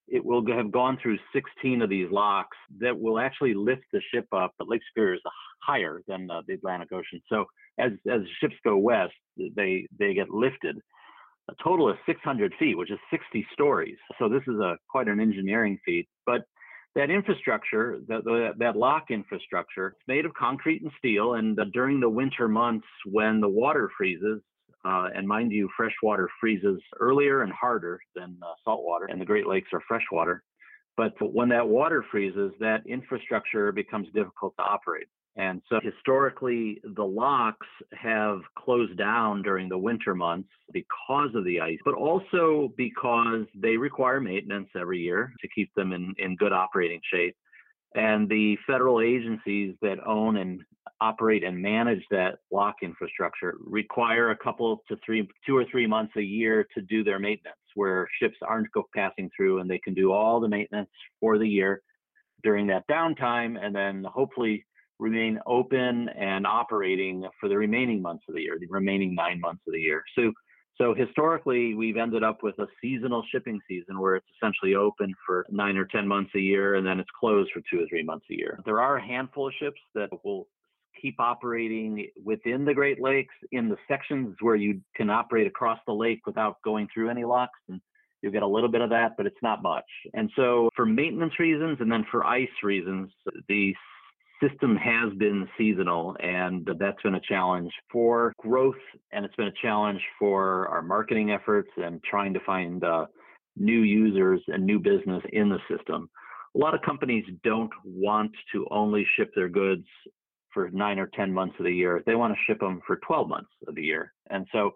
it 0.08 0.24
will 0.24 0.46
have 0.48 0.72
gone 0.72 0.98
through 1.02 1.18
16 1.34 1.82
of 1.82 1.90
these 1.90 2.12
locks 2.12 2.58
that 2.80 3.00
will 3.00 3.20
actually 3.20 3.54
lift 3.54 3.84
the 3.94 4.02
ship 4.14 4.28
up. 4.34 4.54
But 4.58 4.68
Lake 4.68 4.82
Superior 4.90 5.16
is 5.16 5.22
higher 5.62 6.02
than 6.08 6.30
uh, 6.30 6.42
the 6.48 6.56
Atlantic 6.56 6.92
Ocean, 6.92 7.22
so 7.30 7.46
as 7.80 7.92
as 8.12 8.22
ships 8.40 8.56
go 8.64 8.78
west, 8.78 9.14
they 9.38 9.88
they 9.98 10.14
get 10.14 10.30
lifted 10.30 10.80
a 11.50 11.54
total 11.64 11.90
of 11.90 11.98
600 12.06 12.54
feet, 12.58 12.78
which 12.78 12.92
is 12.92 13.00
60 13.12 13.46
stories. 13.54 13.98
So 14.20 14.30
this 14.30 14.44
is 14.48 14.60
a 14.60 14.78
quite 14.90 15.08
an 15.08 15.20
engineering 15.20 15.78
feat. 15.86 16.08
But 16.26 16.44
that 16.96 17.10
infrastructure, 17.10 18.00
that, 18.08 18.54
that 18.60 18.76
lock 18.76 19.06
infrastructure, 19.10 19.88
it's 19.88 20.08
made 20.08 20.26
of 20.26 20.34
concrete 20.36 20.82
and 20.84 20.92
steel. 20.98 21.34
And 21.36 21.60
uh, 21.60 21.66
during 21.74 22.00
the 22.00 22.10
winter 22.10 22.48
months 22.48 22.88
when 23.06 23.42
the 23.42 23.50
water 23.50 23.90
freezes, 23.98 24.42
uh, 24.86 25.08
and 25.16 25.28
mind 25.28 25.52
you, 25.52 25.70
fresh 25.78 25.96
water 26.04 26.30
freezes 26.40 26.80
earlier 27.00 27.44
and 27.44 27.52
harder 27.54 28.00
than 28.16 28.38
uh, 28.42 28.54
salt 28.66 28.84
water, 28.84 29.06
and 29.06 29.20
the 29.20 29.26
Great 29.26 29.48
Lakes 29.48 29.70
are 29.72 29.82
freshwater. 29.88 30.44
But 30.96 31.14
when 31.20 31.50
that 31.50 31.68
water 31.68 32.06
freezes, 32.12 32.52
that 32.60 32.86
infrastructure 32.86 33.72
becomes 33.72 34.08
difficult 34.14 34.54
to 34.58 34.64
operate. 34.64 35.08
And 35.36 35.64
so 35.68 35.80
historically, 35.82 36.80
the 36.84 37.04
locks 37.04 37.66
have 37.94 38.42
closed 38.56 38.98
down 38.98 39.42
during 39.42 39.68
the 39.68 39.78
winter 39.78 40.14
months 40.14 40.50
because 40.72 41.34
of 41.34 41.44
the 41.44 41.60
ice, 41.60 41.80
but 41.84 41.96
also 41.96 42.72
because 42.78 43.46
they 43.56 43.76
require 43.76 44.20
maintenance 44.20 44.70
every 44.80 45.00
year 45.00 45.34
to 45.42 45.48
keep 45.56 45.74
them 45.76 45.92
in, 45.92 46.14
in 46.20 46.36
good 46.36 46.54
operating 46.54 47.02
shape. 47.12 47.36
And 47.96 48.30
the 48.30 48.58
federal 48.68 49.02
agencies 49.02 49.76
that 49.82 50.06
own 50.06 50.38
and 50.38 50.62
operate 51.02 51.44
and 51.44 51.60
manage 51.60 52.04
that 52.12 52.40
lock 52.52 52.76
infrastructure 52.84 53.56
require 53.60 54.32
a 54.32 54.38
couple 54.38 54.84
to 54.88 54.98
three, 55.04 55.28
two 55.46 55.58
or 55.58 55.66
three 55.70 55.88
months 55.88 56.14
a 56.16 56.22
year 56.22 56.68
to 56.76 56.82
do 56.82 57.04
their 57.04 57.20
maintenance, 57.20 57.58
where 57.76 58.08
ships 58.20 58.38
aren't 58.42 58.72
go 58.72 58.84
passing 58.96 59.30
through 59.36 59.60
and 59.60 59.70
they 59.70 59.80
can 59.80 59.94
do 59.94 60.12
all 60.12 60.40
the 60.40 60.48
maintenance 60.48 60.90
for 61.20 61.38
the 61.38 61.48
year 61.48 61.82
during 62.44 62.68
that 62.68 62.88
downtime. 62.90 63.58
And 63.64 63.76
then 63.76 64.04
hopefully 64.04 64.66
remain 65.00 65.40
open 65.46 66.10
and 66.10 66.48
operating 66.48 67.28
for 67.40 67.50
the 67.50 67.58
remaining 67.58 68.02
months 68.02 68.24
of 68.30 68.36
the 68.36 68.42
year, 68.42 68.58
the 68.60 68.68
remaining 68.70 69.16
nine 69.16 69.40
months 69.40 69.62
of 69.68 69.74
the 69.74 69.80
year. 69.80 70.04
So, 70.18 70.32
so 70.78 70.94
historically, 70.96 71.76
we've 71.76 71.98
ended 71.98 72.24
up 72.24 72.42
with 72.42 72.58
a 72.60 72.68
seasonal 72.82 73.24
shipping 73.32 73.60
season 73.68 74.00
where 74.00 74.16
it's 74.16 74.28
essentially 74.38 74.76
open 74.76 75.14
for 75.26 75.46
nine 75.50 75.78
or 75.78 75.86
10 75.86 76.08
months 76.08 76.32
a 76.36 76.40
year 76.40 76.76
and 76.76 76.86
then 76.86 77.00
it's 77.00 77.10
closed 77.20 77.52
for 77.54 77.62
two 77.70 77.84
or 77.84 77.88
three 77.90 78.04
months 78.04 78.26
a 78.32 78.36
year. 78.36 78.60
There 78.66 78.82
are 78.82 78.98
a 78.98 79.06
handful 79.06 79.48
of 79.48 79.54
ships 79.60 79.80
that 79.94 80.10
will 80.24 80.48
keep 81.04 81.20
operating 81.20 82.08
within 82.24 82.64
the 82.66 82.74
Great 82.74 83.02
Lakes 83.02 83.36
in 83.52 83.68
the 83.68 83.78
sections 83.88 84.36
where 84.40 84.56
you 84.56 84.82
can 84.96 85.10
operate 85.10 85.46
across 85.46 85.80
the 85.86 85.94
lake 85.94 86.22
without 86.26 86.56
going 86.64 86.88
through 86.94 87.10
any 87.10 87.26
locks. 87.26 87.60
And 87.68 87.82
you 88.22 88.32
get 88.32 88.42
a 88.42 88.48
little 88.48 88.70
bit 88.70 88.82
of 88.82 88.90
that, 88.92 89.12
but 89.18 89.26
it's 89.26 89.44
not 89.44 89.62
much. 89.62 89.84
And 90.14 90.32
so, 90.36 90.70
for 90.76 90.86
maintenance 90.86 91.38
reasons 91.40 91.78
and 91.82 91.92
then 91.92 92.06
for 92.10 92.26
ice 92.26 92.48
reasons, 92.64 93.12
the 93.50 93.74
system 94.42 94.78
has 94.78 95.14
been 95.18 95.48
seasonal, 95.58 96.16
and 96.22 96.68
that's 96.80 97.02
been 97.04 97.16
a 97.16 97.22
challenge 97.28 97.72
for 97.92 98.34
growth, 98.40 98.76
and 99.12 99.26
it's 99.26 99.36
been 99.36 99.48
a 99.48 99.62
challenge 99.62 100.02
for 100.18 100.68
our 100.70 100.82
marketing 100.82 101.32
efforts 101.32 101.70
and 101.78 102.02
trying 102.04 102.34
to 102.34 102.40
find 102.46 102.84
uh, 102.84 103.06
new 103.58 103.82
users 103.82 104.42
and 104.48 104.66
new 104.66 104.80
business 104.80 105.22
in 105.34 105.50
the 105.50 105.60
system. 105.70 106.10
A 106.56 106.60
lot 106.60 106.74
of 106.74 106.82
companies 106.82 107.26
don't 107.44 107.72
want 107.84 108.32
to 108.54 108.68
only 108.72 109.06
ship 109.18 109.32
their 109.36 109.50
goods 109.50 109.86
for 110.54 110.70
nine 110.72 111.00
or 111.00 111.08
10 111.08 111.34
months 111.34 111.56
of 111.60 111.66
the 111.66 111.74
year. 111.74 112.04
They 112.06 112.16
want 112.16 112.34
to 112.34 112.40
ship 112.46 112.60
them 112.60 112.82
for 112.86 112.98
12 112.98 113.28
months 113.28 113.50
of 113.68 113.76
the 113.76 113.84
year. 113.84 114.14
And 114.30 114.48
so 114.52 114.76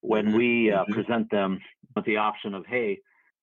when 0.00 0.26
mm-hmm. 0.26 0.36
we 0.36 0.72
uh, 0.72 0.82
mm-hmm. 0.82 0.92
present 0.94 1.30
them 1.30 1.60
with 1.94 2.04
the 2.04 2.16
option 2.16 2.54
of, 2.54 2.64
hey, 2.66 3.00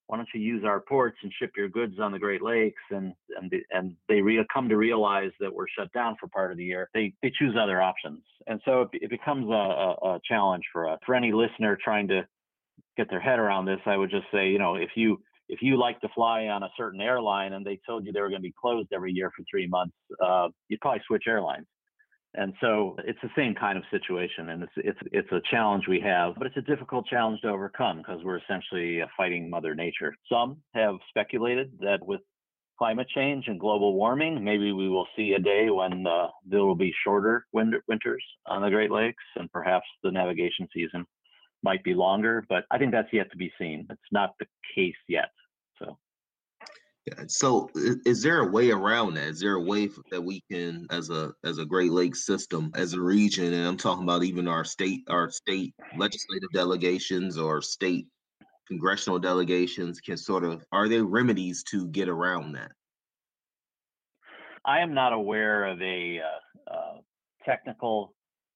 why 0.07 0.15
don't 0.15 0.27
you 0.33 0.39
use 0.39 0.63
our 0.63 0.79
ports 0.79 1.17
and 1.21 1.31
ship 1.37 1.51
your 1.57 1.67
goods 1.67 1.99
on 1.99 2.13
the 2.13 2.19
Great 2.19 2.41
Lakes? 2.41 2.81
And 2.91 3.13
and 3.37 3.53
and 3.71 3.95
they 4.07 4.21
re- 4.21 4.43
come 4.51 4.69
to 4.69 4.77
realize 4.77 5.31
that 5.41 5.53
we're 5.53 5.67
shut 5.77 5.91
down 5.91 6.15
for 6.17 6.27
part 6.27 6.51
of 6.51 6.57
the 6.57 6.63
year. 6.63 6.89
They 6.93 7.13
they 7.21 7.31
choose 7.37 7.55
other 7.61 7.81
options, 7.81 8.23
and 8.47 8.61
so 8.63 8.83
it, 8.83 8.89
it 8.93 9.09
becomes 9.09 9.49
a, 9.49 9.53
a, 9.53 10.15
a 10.15 10.19
challenge 10.25 10.63
for 10.71 10.87
us. 10.87 10.99
For 11.05 11.13
any 11.13 11.33
listener 11.33 11.77
trying 11.83 12.07
to 12.07 12.25
get 12.95 13.09
their 13.09 13.19
head 13.19 13.37
around 13.37 13.65
this, 13.65 13.81
I 13.85 13.97
would 13.97 14.09
just 14.09 14.27
say, 14.31 14.49
you 14.49 14.59
know, 14.59 14.75
if 14.75 14.91
you 14.95 15.21
if 15.49 15.61
you 15.61 15.77
like 15.77 15.99
to 16.01 16.09
fly 16.13 16.47
on 16.47 16.63
a 16.63 16.69
certain 16.77 17.01
airline 17.01 17.53
and 17.53 17.65
they 17.65 17.79
told 17.85 18.05
you 18.05 18.11
they 18.11 18.21
were 18.21 18.29
going 18.29 18.41
to 18.41 18.47
be 18.47 18.53
closed 18.59 18.89
every 18.93 19.11
year 19.11 19.31
for 19.35 19.43
three 19.49 19.67
months, 19.67 19.95
uh, 20.23 20.49
you'd 20.67 20.81
probably 20.81 21.01
switch 21.07 21.23
airlines. 21.27 21.65
And 22.33 22.53
so 22.61 22.97
it's 23.05 23.19
the 23.23 23.29
same 23.35 23.55
kind 23.55 23.77
of 23.77 23.83
situation, 23.89 24.49
and 24.49 24.61
it's 24.61 24.71
it's 24.77 24.99
it's 25.11 25.31
a 25.31 25.41
challenge 25.49 25.85
we 25.87 25.99
have, 26.01 26.35
but 26.37 26.45
it's 26.45 26.57
a 26.57 26.61
difficult 26.61 27.07
challenge 27.07 27.41
to 27.41 27.47
overcome 27.47 27.97
because 27.97 28.19
we're 28.23 28.37
essentially 28.37 29.01
fighting 29.15 29.49
Mother 29.49 29.73
Nature. 29.73 30.13
Some 30.31 30.57
have 30.75 30.95
speculated 31.09 31.71
that 31.79 32.05
with 32.05 32.21
climate 32.77 33.07
change 33.15 33.45
and 33.47 33.59
global 33.59 33.95
warming, 33.95 34.43
maybe 34.43 34.71
we 34.71 34.87
will 34.87 35.07
see 35.15 35.33
a 35.33 35.39
day 35.39 35.69
when 35.71 36.05
uh, 36.05 36.27
there 36.45 36.63
will 36.63 36.75
be 36.75 36.93
shorter 37.03 37.45
winter, 37.53 37.81
winters 37.87 38.23
on 38.45 38.61
the 38.61 38.69
Great 38.69 38.91
Lakes, 38.91 39.23
and 39.35 39.51
perhaps 39.51 39.87
the 40.03 40.11
navigation 40.11 40.67
season 40.73 41.05
might 41.67 41.83
be 41.83 41.93
longer. 41.93 42.45
But 42.47 42.63
I 42.71 42.77
think 42.77 42.93
that's 42.93 43.11
yet 43.11 43.29
to 43.31 43.37
be 43.37 43.51
seen. 43.59 43.85
It's 43.89 44.11
not 44.11 44.35
the 44.39 44.45
case 44.73 44.95
yet. 45.09 45.31
So. 45.77 45.97
So, 47.27 47.69
is 47.75 48.21
there 48.21 48.39
a 48.39 48.47
way 48.47 48.71
around 48.71 49.15
that? 49.15 49.27
Is 49.27 49.39
there 49.39 49.55
a 49.55 49.61
way 49.61 49.89
that 50.11 50.21
we 50.21 50.41
can, 50.49 50.87
as 50.91 51.09
a 51.09 51.33
as 51.43 51.57
a 51.57 51.65
Great 51.65 51.91
Lakes 51.91 52.25
system, 52.25 52.71
as 52.75 52.93
a 52.93 53.01
region, 53.01 53.53
and 53.53 53.67
I'm 53.67 53.77
talking 53.77 54.03
about 54.03 54.23
even 54.23 54.47
our 54.47 54.65
state, 54.65 55.01
our 55.09 55.29
state 55.29 55.73
legislative 55.97 56.49
delegations 56.53 57.37
or 57.37 57.61
state 57.61 58.07
congressional 58.67 59.19
delegations, 59.19 60.01
can 60.01 60.17
sort 60.17 60.43
of 60.43 60.65
are 60.71 60.89
there 60.89 61.05
remedies 61.05 61.63
to 61.71 61.87
get 61.87 62.09
around 62.09 62.53
that? 62.53 62.71
I 64.65 64.79
am 64.79 64.93
not 64.93 65.13
aware 65.13 65.65
of 65.65 65.81
a 65.81 66.19
uh, 66.19 66.73
uh, 66.73 66.95
technical 67.45 68.13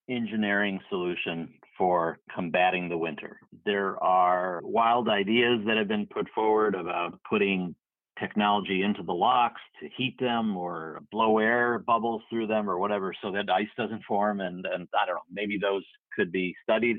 engineering 0.10 0.80
solution 0.90 1.54
for 1.82 2.20
combating 2.32 2.90
the 2.90 2.98
winter. 2.98 3.40
There 3.66 3.98
are 4.04 4.62
wild 4.64 5.10
ideas 5.10 5.62
that 5.66 5.78
have 5.78 5.88
been 5.88 6.06
put 6.06 6.30
forward 6.30 6.76
about 6.76 7.20
putting 7.28 7.74
technology 8.20 8.84
into 8.84 9.02
the 9.02 9.12
locks 9.12 9.60
to 9.80 9.90
heat 9.98 10.16
them 10.20 10.56
or 10.56 11.00
blow 11.12 11.40
air 11.40 11.80
bubbles 11.80 12.22
through 12.30 12.46
them 12.46 12.70
or 12.70 12.78
whatever 12.78 13.16
so 13.20 13.32
that 13.32 13.50
ice 13.50 13.66
doesn't 13.76 14.04
form 14.04 14.42
and, 14.42 14.64
and 14.68 14.88
i 14.94 15.08
don't 15.08 15.16
know 15.16 15.22
maybe 15.32 15.58
those 15.58 15.82
could 16.16 16.32
be 16.32 16.54
studied 16.62 16.98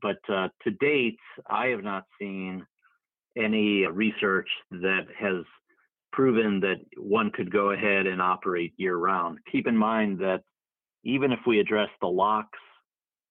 but 0.00 0.16
uh, 0.32 0.48
to 0.62 0.70
date 0.80 1.18
i 1.50 1.66
have 1.66 1.82
not 1.82 2.04
seen 2.18 2.64
any 3.36 3.84
research 3.86 4.48
that 4.70 5.04
has 5.18 5.44
proven 6.12 6.60
that 6.60 6.78
one 6.96 7.30
could 7.32 7.52
go 7.52 7.72
ahead 7.72 8.06
and 8.06 8.22
operate 8.22 8.72
year 8.78 8.96
round 8.96 9.38
keep 9.52 9.66
in 9.66 9.76
mind 9.76 10.18
that 10.20 10.40
even 11.04 11.32
if 11.32 11.40
we 11.46 11.60
address 11.60 11.90
the 12.00 12.06
locks 12.06 12.58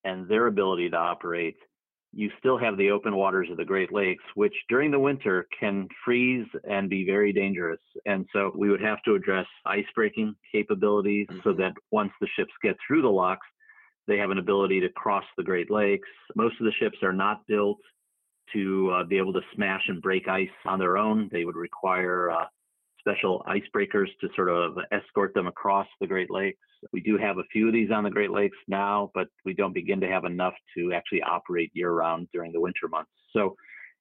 and 0.05 0.27
their 0.29 0.47
ability 0.47 0.89
to 0.89 0.97
operate 0.97 1.57
you 2.15 2.31
still 2.39 2.57
have 2.57 2.77
the 2.77 2.89
open 2.91 3.13
waters 3.13 3.50
of 3.51 3.57
the 3.57 3.65
Great 3.65 3.91
Lakes, 3.91 4.24
which 4.35 4.55
during 4.69 4.89
the 4.89 4.97
winter 4.97 5.45
can 5.59 5.85
freeze 6.03 6.47
and 6.63 6.89
be 6.89 7.05
very 7.05 7.33
dangerous. 7.33 7.81
And 8.05 8.25
so 8.31 8.53
we 8.55 8.69
would 8.69 8.81
have 8.81 9.03
to 9.03 9.15
address 9.15 9.45
ice 9.65 9.85
breaking 9.93 10.33
capabilities 10.50 11.27
mm-hmm. 11.29 11.41
so 11.43 11.53
that 11.55 11.74
once 11.91 12.13
the 12.21 12.27
ships 12.38 12.53
get 12.63 12.77
through 12.88 13.01
the 13.01 13.09
locks, 13.09 13.45
they 14.07 14.17
have 14.17 14.29
an 14.29 14.38
ability 14.38 14.79
to 14.79 14.89
cross 14.89 15.25
the 15.35 15.43
Great 15.43 15.69
Lakes. 15.69 16.07
Most 16.38 16.55
of 16.62 16.65
the 16.65 16.71
ships 16.79 16.97
are 17.03 17.12
not 17.12 17.45
built 17.47 17.79
to 18.53 18.91
uh, 18.91 19.03
be 19.03 19.17
able 19.17 19.33
to 19.33 19.41
smash 19.53 19.81
and 19.89 20.01
break 20.01 20.29
ice 20.29 20.47
on 20.65 20.79
their 20.79 20.97
own. 20.97 21.27
They 21.33 21.43
would 21.43 21.57
require 21.57 22.31
uh, 22.31 22.45
special 23.07 23.45
icebreakers 23.47 24.07
to 24.21 24.29
sort 24.35 24.50
of 24.50 24.77
escort 24.91 25.33
them 25.33 25.47
across 25.47 25.88
the 26.01 26.07
Great 26.07 26.31
Lakes. 26.31 26.57
We 26.91 27.01
do 27.01 27.17
have 27.17 27.38
a 27.38 27.43
few 27.51 27.67
of 27.67 27.74
these 27.74 27.91
on 27.91 28.03
the 28.03 28.09
Great 28.09 28.31
Lakes 28.31 28.57
now, 28.67 29.12
but 29.13 29.27
we 29.45 29.53
don't 29.53 29.74
begin 29.74 30.00
to 30.01 30.07
have 30.07 30.25
enough 30.25 30.53
to 30.75 30.93
actually 30.93 31.21
operate 31.21 31.71
year 31.74 31.91
round 31.91 32.27
during 32.33 32.51
the 32.51 32.59
winter 32.59 32.88
months. 32.89 33.12
So 33.31 33.55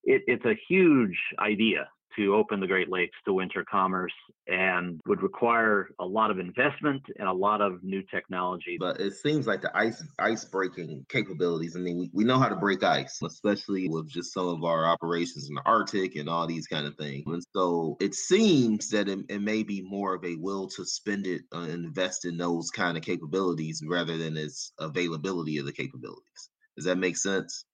it, 0.04 0.22
it's 0.26 0.44
a 0.44 0.58
huge 0.68 1.16
idea 1.38 1.88
to 2.16 2.34
open 2.34 2.60
the 2.60 2.66
Great 2.66 2.90
Lakes 2.90 3.16
to 3.24 3.32
winter 3.32 3.64
commerce 3.70 4.12
and 4.46 5.00
would 5.06 5.22
require 5.22 5.88
a 5.98 6.04
lot 6.04 6.30
of 6.30 6.38
investment 6.38 7.02
and 7.18 7.28
a 7.28 7.32
lot 7.32 7.60
of 7.60 7.82
new 7.82 8.02
technology. 8.02 8.76
But 8.78 9.00
it 9.00 9.14
seems 9.14 9.46
like 9.46 9.62
the 9.62 9.76
ice 9.76 10.02
ice 10.18 10.44
breaking 10.44 11.06
capabilities. 11.08 11.76
I 11.76 11.80
mean, 11.80 11.98
we, 11.98 12.10
we 12.12 12.24
know 12.24 12.38
how 12.38 12.48
to 12.48 12.56
break 12.56 12.82
ice, 12.82 13.18
especially 13.22 13.88
with 13.88 14.08
just 14.08 14.32
some 14.32 14.48
of 14.48 14.64
our 14.64 14.86
operations 14.86 15.48
in 15.48 15.54
the 15.54 15.62
Arctic 15.64 16.16
and 16.16 16.28
all 16.28 16.46
these 16.46 16.66
kind 16.66 16.86
of 16.86 16.96
things. 16.96 17.24
And 17.26 17.42
so 17.54 17.96
it 18.00 18.14
seems 18.14 18.88
that 18.90 19.08
it, 19.08 19.18
it 19.28 19.40
may 19.40 19.62
be 19.62 19.82
more 19.82 20.14
of 20.14 20.24
a 20.24 20.36
will 20.36 20.68
to 20.68 20.84
spend 20.84 21.26
it 21.26 21.42
uh, 21.54 21.60
invest 21.60 22.24
in 22.24 22.36
those 22.36 22.70
kind 22.70 22.96
of 22.96 23.02
capabilities 23.02 23.82
rather 23.86 24.16
than 24.16 24.36
its 24.36 24.72
availability 24.78 25.58
of 25.58 25.66
the 25.66 25.72
capabilities. 25.72 26.50
Does 26.76 26.86
that 26.86 26.98
make 26.98 27.16
sense? 27.16 27.64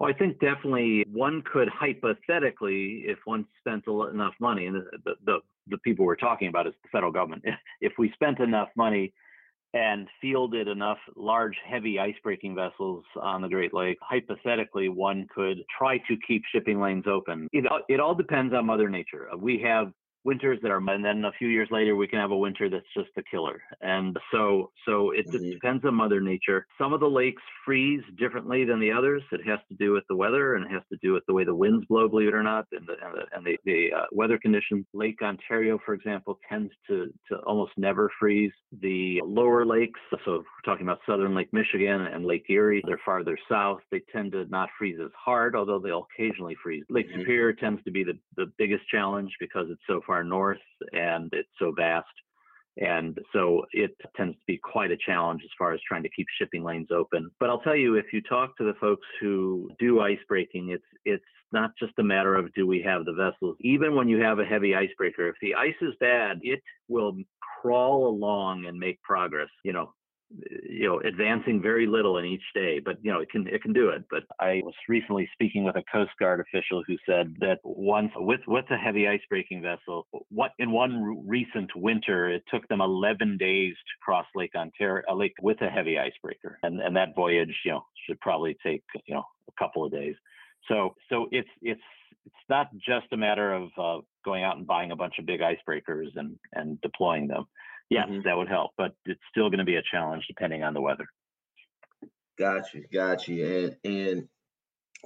Well, 0.00 0.08
I 0.08 0.14
think 0.14 0.40
definitely 0.40 1.04
one 1.12 1.42
could 1.42 1.68
hypothetically, 1.68 3.04
if 3.06 3.18
one 3.26 3.44
spent 3.58 3.84
enough 3.86 4.32
money, 4.40 4.66
and 4.66 4.76
the, 5.04 5.14
the, 5.26 5.40
the 5.68 5.78
people 5.78 6.06
we're 6.06 6.16
talking 6.16 6.48
about 6.48 6.66
is 6.66 6.72
the 6.82 6.88
federal 6.90 7.12
government, 7.12 7.44
if 7.82 7.92
we 7.98 8.10
spent 8.14 8.40
enough 8.40 8.70
money 8.76 9.12
and 9.74 10.08
fielded 10.20 10.68
enough 10.68 10.96
large, 11.16 11.54
heavy 11.64 11.96
icebreaking 11.98 12.54
vessels 12.54 13.04
on 13.20 13.42
the 13.42 13.48
Great 13.48 13.74
Lake, 13.74 13.98
hypothetically, 14.00 14.88
one 14.88 15.28
could 15.32 15.58
try 15.78 15.98
to 15.98 16.16
keep 16.26 16.42
shipping 16.50 16.80
lanes 16.80 17.04
open. 17.06 17.46
It, 17.52 17.66
it 17.88 18.00
all 18.00 18.14
depends 18.14 18.54
on 18.54 18.66
Mother 18.66 18.88
Nature. 18.88 19.28
We 19.38 19.60
have 19.60 19.92
winters 20.24 20.58
that 20.62 20.70
are 20.70 20.80
and 20.90 21.04
then 21.04 21.24
a 21.24 21.32
few 21.32 21.48
years 21.48 21.68
later 21.70 21.96
we 21.96 22.08
can 22.08 22.18
have 22.18 22.30
a 22.30 22.36
winter 22.36 22.68
that's 22.68 22.84
just 22.96 23.10
a 23.16 23.22
killer. 23.22 23.62
And 23.80 24.16
so 24.32 24.70
so 24.86 25.10
it 25.10 25.26
mm-hmm. 25.28 25.50
depends 25.50 25.84
on 25.84 25.94
mother 25.94 26.20
nature. 26.20 26.66
Some 26.78 26.92
of 26.92 27.00
the 27.00 27.06
lakes 27.06 27.42
freeze 27.64 28.02
differently 28.18 28.64
than 28.64 28.80
the 28.80 28.90
others. 28.90 29.22
It 29.32 29.46
has 29.46 29.58
to 29.68 29.76
do 29.76 29.92
with 29.92 30.04
the 30.08 30.16
weather 30.16 30.54
and 30.54 30.64
it 30.64 30.72
has 30.72 30.82
to 30.92 30.98
do 31.02 31.12
with 31.12 31.24
the 31.26 31.34
way 31.34 31.44
the 31.44 31.54
winds 31.54 31.86
blow 31.86 32.08
believe 32.08 32.28
it 32.28 32.34
or 32.34 32.42
not 32.42 32.66
and 32.72 32.86
the 32.86 32.94
and 33.04 33.14
the, 33.14 33.36
and 33.36 33.46
the, 33.46 33.58
the 33.64 33.96
uh, 33.96 34.06
weather 34.12 34.38
conditions. 34.38 34.86
Lake 34.92 35.20
ontario 35.22 35.78
for 35.84 35.94
example 35.94 36.38
tends 36.48 36.72
to 36.88 37.12
to 37.28 37.36
almost 37.46 37.72
never 37.76 38.10
freeze 38.18 38.52
the 38.80 39.20
lower 39.24 39.64
lakes. 39.64 40.00
So 40.24 40.38
we're 40.38 40.72
talking 40.72 40.86
about 40.86 41.00
southern 41.06 41.34
lake 41.34 41.52
michigan 41.52 42.02
and 42.02 42.24
lake 42.24 42.46
erie 42.48 42.82
they're 42.86 43.00
farther 43.04 43.38
south. 43.48 43.80
They 43.90 44.02
tend 44.12 44.32
to 44.32 44.44
not 44.46 44.68
freeze 44.78 44.98
as 45.02 45.10
hard 45.16 45.54
although 45.56 45.78
they'll 45.78 46.06
occasionally 46.14 46.56
freeze. 46.62 46.84
Lake 46.90 47.08
mm-hmm. 47.08 47.20
superior 47.20 47.52
tends 47.52 47.82
to 47.84 47.90
be 47.90 48.04
the, 48.04 48.18
the 48.36 48.52
biggest 48.58 48.88
challenge 48.88 49.30
because 49.40 49.66
it's 49.70 49.80
so 49.86 50.00
far 50.06 50.09
north 50.24 50.58
and 50.92 51.28
it's 51.32 51.48
so 51.58 51.72
vast. 51.76 52.06
And 52.78 53.18
so 53.32 53.64
it 53.72 53.90
tends 54.16 54.36
to 54.36 54.42
be 54.46 54.58
quite 54.58 54.90
a 54.90 54.96
challenge 54.96 55.42
as 55.44 55.50
far 55.58 55.72
as 55.72 55.80
trying 55.86 56.02
to 56.04 56.10
keep 56.10 56.26
shipping 56.38 56.64
lanes 56.64 56.88
open. 56.90 57.30
But 57.38 57.50
I'll 57.50 57.60
tell 57.60 57.76
you, 57.76 57.96
if 57.96 58.06
you 58.12 58.22
talk 58.22 58.56
to 58.56 58.64
the 58.64 58.78
folks 58.80 59.06
who 59.20 59.70
do 59.78 60.00
ice 60.00 60.18
breaking, 60.28 60.70
it's 60.70 60.84
it's 61.04 61.24
not 61.52 61.72
just 61.78 61.92
a 61.98 62.02
matter 62.02 62.36
of 62.36 62.52
do 62.54 62.66
we 62.66 62.80
have 62.82 63.04
the 63.04 63.12
vessels. 63.12 63.56
Even 63.60 63.94
when 63.96 64.08
you 64.08 64.22
have 64.22 64.38
a 64.38 64.44
heavy 64.44 64.74
icebreaker, 64.74 65.28
if 65.28 65.34
the 65.42 65.54
ice 65.54 65.74
is 65.82 65.94
bad, 65.98 66.38
it 66.42 66.60
will 66.88 67.16
crawl 67.60 68.06
along 68.06 68.66
and 68.66 68.78
make 68.78 69.02
progress. 69.02 69.48
You 69.64 69.72
know, 69.72 69.92
you 70.70 70.86
know 70.86 71.00
advancing 71.00 71.60
very 71.60 71.86
little 71.86 72.18
in 72.18 72.24
each 72.24 72.42
day 72.54 72.78
but 72.78 72.96
you 73.02 73.12
know 73.12 73.20
it 73.20 73.28
can 73.30 73.48
it 73.48 73.62
can 73.62 73.72
do 73.72 73.88
it 73.88 74.04
but 74.10 74.22
i 74.38 74.60
was 74.64 74.74
recently 74.88 75.28
speaking 75.32 75.64
with 75.64 75.74
a 75.74 75.82
coast 75.90 76.12
guard 76.20 76.40
official 76.40 76.84
who 76.86 76.96
said 77.04 77.34
that 77.40 77.58
once 77.64 78.12
with 78.16 78.40
with 78.46 78.64
a 78.70 78.76
heavy 78.76 79.08
ice 79.08 79.20
breaking 79.28 79.60
vessel 79.60 80.06
what 80.28 80.52
in 80.60 80.70
one 80.70 81.26
recent 81.26 81.70
winter 81.74 82.28
it 82.28 82.44
took 82.48 82.66
them 82.68 82.80
11 82.80 83.38
days 83.38 83.74
to 83.74 84.04
cross 84.04 84.26
lake 84.36 84.54
ontario 84.54 85.02
a 85.08 85.14
lake 85.14 85.34
with 85.42 85.60
a 85.62 85.68
heavy 85.68 85.98
icebreaker 85.98 86.58
and 86.62 86.80
and 86.80 86.94
that 86.94 87.08
voyage 87.16 87.56
you 87.64 87.72
know 87.72 87.84
should 88.06 88.20
probably 88.20 88.56
take 88.64 88.82
you 89.06 89.14
know 89.14 89.24
a 89.48 89.58
couple 89.58 89.84
of 89.84 89.92
days. 89.92 90.14
So 90.68 90.94
so 91.08 91.28
it's 91.30 91.48
it's 91.62 91.80
it's 92.26 92.34
not 92.48 92.68
just 92.76 93.06
a 93.12 93.16
matter 93.16 93.54
of 93.54 93.70
uh, 93.78 94.00
going 94.24 94.44
out 94.44 94.56
and 94.56 94.66
buying 94.66 94.92
a 94.92 94.96
bunch 94.96 95.14
of 95.18 95.26
big 95.26 95.40
icebreakers 95.40 96.08
and 96.16 96.38
and 96.52 96.80
deploying 96.80 97.28
them 97.28 97.46
yes, 97.90 98.08
mm-hmm. 98.08 98.22
that 98.24 98.36
would 98.36 98.48
help, 98.48 98.70
but 98.78 98.92
it's 99.04 99.20
still 99.30 99.50
going 99.50 99.58
to 99.58 99.64
be 99.64 99.76
a 99.76 99.82
challenge 99.90 100.24
depending 100.26 100.62
on 100.62 100.72
the 100.74 100.80
weather. 100.80 101.06
Got 102.38 102.72
you, 102.72 102.84
got 102.92 103.28
you. 103.28 103.46
And 103.46 103.76
and 103.84 104.28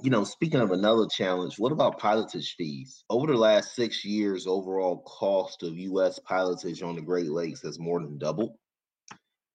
you 0.01 0.09
know, 0.09 0.23
speaking 0.23 0.59
of 0.59 0.71
another 0.71 1.07
challenge, 1.07 1.57
what 1.57 1.71
about 1.71 1.99
pilotage 1.99 2.55
fees? 2.57 3.03
Over 3.09 3.27
the 3.27 3.37
last 3.37 3.75
six 3.75 4.03
years, 4.03 4.45
overall 4.47 4.99
cost 4.99 5.63
of 5.63 5.77
U.S. 5.77 6.19
pilotage 6.29 6.83
on 6.83 6.95
the 6.95 7.01
Great 7.01 7.29
Lakes 7.29 7.61
has 7.63 7.79
more 7.79 8.01
than 8.01 8.17
doubled, 8.17 8.51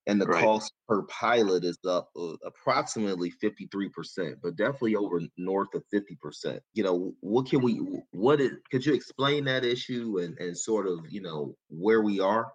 and 0.06 0.20
the 0.20 0.26
right. 0.26 0.42
cost 0.42 0.72
per 0.88 1.02
pilot 1.04 1.64
is 1.64 1.78
up 1.86 2.10
uh, 2.18 2.34
approximately 2.44 3.30
fifty 3.30 3.68
three 3.70 3.90
percent, 3.90 4.36
but 4.42 4.56
definitely 4.56 4.96
over 4.96 5.20
north 5.36 5.74
of 5.74 5.82
fifty 5.90 6.16
percent. 6.20 6.62
You 6.74 6.84
know, 6.84 7.14
what 7.20 7.46
can 7.48 7.60
we? 7.62 7.80
What 8.10 8.40
is? 8.40 8.52
Could 8.70 8.84
you 8.84 8.94
explain 8.94 9.44
that 9.44 9.64
issue 9.64 10.18
and 10.20 10.38
and 10.38 10.56
sort 10.56 10.86
of 10.86 11.00
you 11.08 11.20
know 11.20 11.54
where 11.68 12.02
we 12.02 12.20
are? 12.20 12.50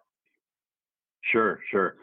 Sure, 1.31 1.59
sure. 1.71 1.95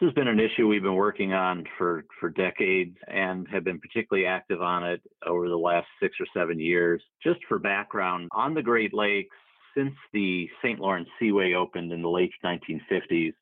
This 0.00 0.08
has 0.08 0.14
been 0.14 0.28
an 0.28 0.40
issue 0.40 0.66
we've 0.66 0.82
been 0.82 0.96
working 0.96 1.32
on 1.32 1.64
for, 1.78 2.04
for 2.18 2.28
decades 2.28 2.96
and 3.06 3.46
have 3.48 3.62
been 3.62 3.78
particularly 3.78 4.26
active 4.26 4.60
on 4.60 4.82
it 4.82 5.00
over 5.24 5.48
the 5.48 5.56
last 5.56 5.86
six 6.02 6.16
or 6.18 6.26
seven 6.36 6.58
years. 6.58 7.00
Just 7.22 7.38
for 7.48 7.60
background, 7.60 8.28
on 8.32 8.54
the 8.54 8.62
Great 8.62 8.92
Lakes, 8.92 9.36
since 9.76 9.94
the 10.12 10.48
St. 10.62 10.80
Lawrence 10.80 11.08
Seaway 11.18 11.54
opened 11.54 11.92
in 11.92 12.02
the 12.02 12.08
late 12.08 12.32
1950s, 12.44 13.34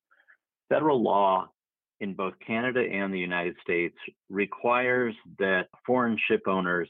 federal 0.69 1.03
law 1.03 1.49
in 2.01 2.15
both 2.15 2.35
Canada 2.47 2.81
and 2.81 3.15
the 3.15 3.19
United 3.19 3.57
States 3.63 3.97
requires 4.29 5.15
that 5.39 5.69
foreign 5.87 6.19
ship 6.29 6.43
owners, 6.47 6.89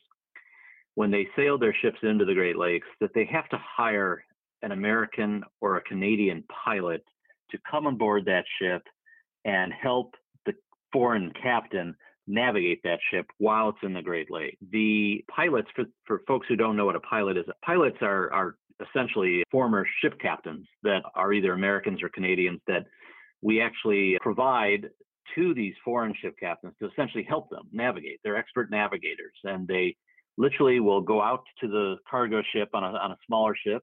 when 0.95 1.11
they 1.11 1.29
sail 1.37 1.57
their 1.57 1.75
ships 1.83 1.99
into 2.03 2.25
the 2.25 2.35
Great 2.35 2.57
Lakes, 2.57 2.87
that 3.01 3.11
they 3.15 3.25
have 3.27 3.49
to 3.51 3.59
hire 3.59 4.25
an 4.63 4.73
American 4.73 5.45
or 5.61 5.77
a 5.77 5.83
Canadian 5.83 6.43
pilot 6.65 7.05
to 7.53 7.59
come 7.71 7.87
on 7.87 7.97
board 7.97 8.25
that 8.27 8.45
ship 8.61 8.83
and 9.45 9.73
help 9.73 10.15
the 10.47 10.53
foreign 10.93 11.33
captain 11.43 11.95
navigate 12.27 12.81
that 12.85 12.99
ship 13.11 13.27
while 13.39 13.71
it's 13.71 13.79
in 13.83 13.93
the 13.93 14.03
Great 14.03 14.31
Lake. 14.31 14.57
The 14.71 15.25
pilots, 15.35 15.69
for, 15.75 15.85
for 16.07 16.21
folks 16.27 16.47
who 16.49 16.57
don't 16.57 16.77
know 16.77 16.87
what 16.87 16.97
a 16.97 17.01
pilot 17.01 17.37
is, 17.37 17.45
pilots 17.65 17.99
are, 18.01 18.33
are 18.33 18.57
essentially 18.81 19.43
former 19.51 19.87
ship 20.01 20.15
captains 20.21 20.67
that 20.83 21.03
are 21.15 21.33
either 21.33 21.53
Americans 21.53 22.03
or 22.03 22.09
Canadians 22.09 22.61
that 22.67 22.87
we 23.43 23.61
actually 23.61 24.19
provide 24.21 24.89
to 25.35 25.55
these 25.55 25.75
foreign 25.85 26.15
ship 26.21 26.35
captains 26.39 26.75
to 26.81 26.89
essentially 26.89 27.25
help 27.29 27.51
them 27.51 27.63
navigate. 27.73 28.21
They're 28.23 28.37
expert 28.37 28.71
navigators 28.71 29.35
and 29.45 29.67
they 29.67 29.97
literally 30.39 30.81
will 30.81 31.01
go 31.01 31.21
out 31.21 31.45
to 31.61 31.69
the 31.69 31.97
cargo 32.09 32.43
ship 32.55 32.71
on 32.75 32.85
a, 32.85 32.89
on 32.89 33.13
a 33.13 33.17
smaller 33.27 33.55
ship 33.67 33.83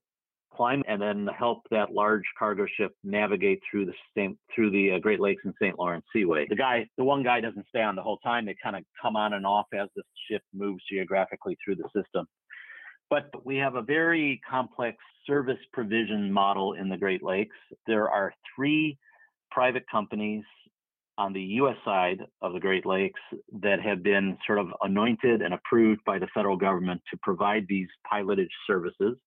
climb 0.54 0.84
and 0.88 1.02
then 1.02 1.28
help 1.38 1.64
that 1.72 1.94
large 1.94 2.24
cargo 2.38 2.66
ship 2.78 2.92
navigate 3.04 3.62
through 3.70 3.86
the 3.86 3.94
same 4.16 4.38
through 4.54 4.72
the 4.72 4.94
uh, 4.94 5.00
Great 5.00 5.20
Lakes 5.20 5.44
and 5.46 5.54
St. 5.62 5.78
Lawrence 5.78 6.06
Seaway. 6.14 6.48
The 6.50 6.56
guy, 6.56 6.88
the 6.98 7.04
one 7.04 7.24
guy 7.24 7.40
doesn't 7.40 7.68
stay 7.70 7.82
on 7.82 7.96
the 7.96 8.02
whole 8.02 8.18
time. 8.18 8.46
They 8.46 8.56
kind 8.62 8.76
of 8.76 8.84
come 9.02 9.16
on 9.16 9.34
and 9.34 9.46
off 9.46 9.68
as 9.74 9.90
the 9.96 10.04
ship 10.30 10.42
moves 10.54 10.84
geographically 10.90 11.58
through 11.64 11.76
the 11.76 11.90
system. 11.96 12.28
But 13.10 13.30
we 13.44 13.58
have 13.58 13.76
a 13.76 13.82
very 13.82 14.40
complex 14.50 14.98
service 15.26 15.58
provision 15.74 16.32
model 16.32 16.74
in 16.74 16.90
the 16.90 16.98
Great 16.98 17.24
Lakes. 17.24 17.56
There 17.88 18.10
are 18.10 18.34
three 18.56 18.98
private 19.52 19.84
companies 19.92 20.44
on 21.18 21.34
the 21.34 21.42
U.S. 21.42 21.76
side 21.84 22.22
of 22.42 22.54
the 22.54 22.60
Great 22.60 22.86
Lakes 22.86 23.20
that 23.62 23.82
have 23.82 24.02
been 24.04 24.38
sort 24.48 24.58
of 24.58 24.68
anointed 24.82 25.42
and 25.42 25.54
approved 25.54 26.02
by 26.06 26.18
the 26.18 26.28
federal 26.34 26.56
government 26.56 27.02
to 27.12 27.20
provide 27.22 27.66
these 27.68 27.88
pilotage 28.12 28.48
services. 28.66 29.18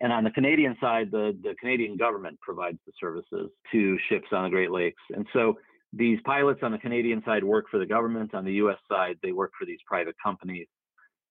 And 0.00 0.12
on 0.12 0.24
the 0.24 0.30
Canadian 0.30 0.76
side, 0.80 1.10
the, 1.10 1.36
the 1.42 1.54
Canadian 1.58 1.96
government 1.96 2.38
provides 2.40 2.78
the 2.86 2.92
services 3.00 3.50
to 3.72 3.98
ships 4.08 4.28
on 4.32 4.44
the 4.44 4.50
Great 4.50 4.70
Lakes. 4.70 5.02
And 5.14 5.26
so 5.32 5.54
these 5.92 6.18
pilots 6.24 6.60
on 6.62 6.72
the 6.72 6.78
Canadian 6.78 7.22
side 7.24 7.42
work 7.42 7.66
for 7.70 7.78
the 7.78 7.86
government. 7.86 8.34
On 8.34 8.44
the 8.44 8.52
US 8.54 8.78
side, 8.90 9.16
they 9.22 9.32
work 9.32 9.52
for 9.58 9.64
these 9.64 9.78
private 9.86 10.14
companies. 10.22 10.66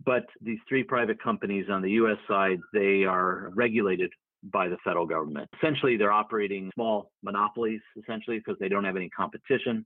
But 0.03 0.25
these 0.41 0.59
three 0.67 0.83
private 0.83 1.21
companies 1.21 1.67
on 1.69 1.81
the 1.81 1.91
US 1.91 2.17
side, 2.27 2.59
they 2.73 3.03
are 3.03 3.51
regulated 3.53 4.11
by 4.51 4.67
the 4.67 4.77
federal 4.83 5.05
government. 5.05 5.49
Essentially, 5.57 5.97
they're 5.97 6.11
operating 6.11 6.71
small 6.75 7.11
monopolies, 7.23 7.81
essentially, 8.01 8.37
because 8.37 8.57
they 8.59 8.69
don't 8.69 8.83
have 8.83 8.95
any 8.95 9.09
competition. 9.09 9.85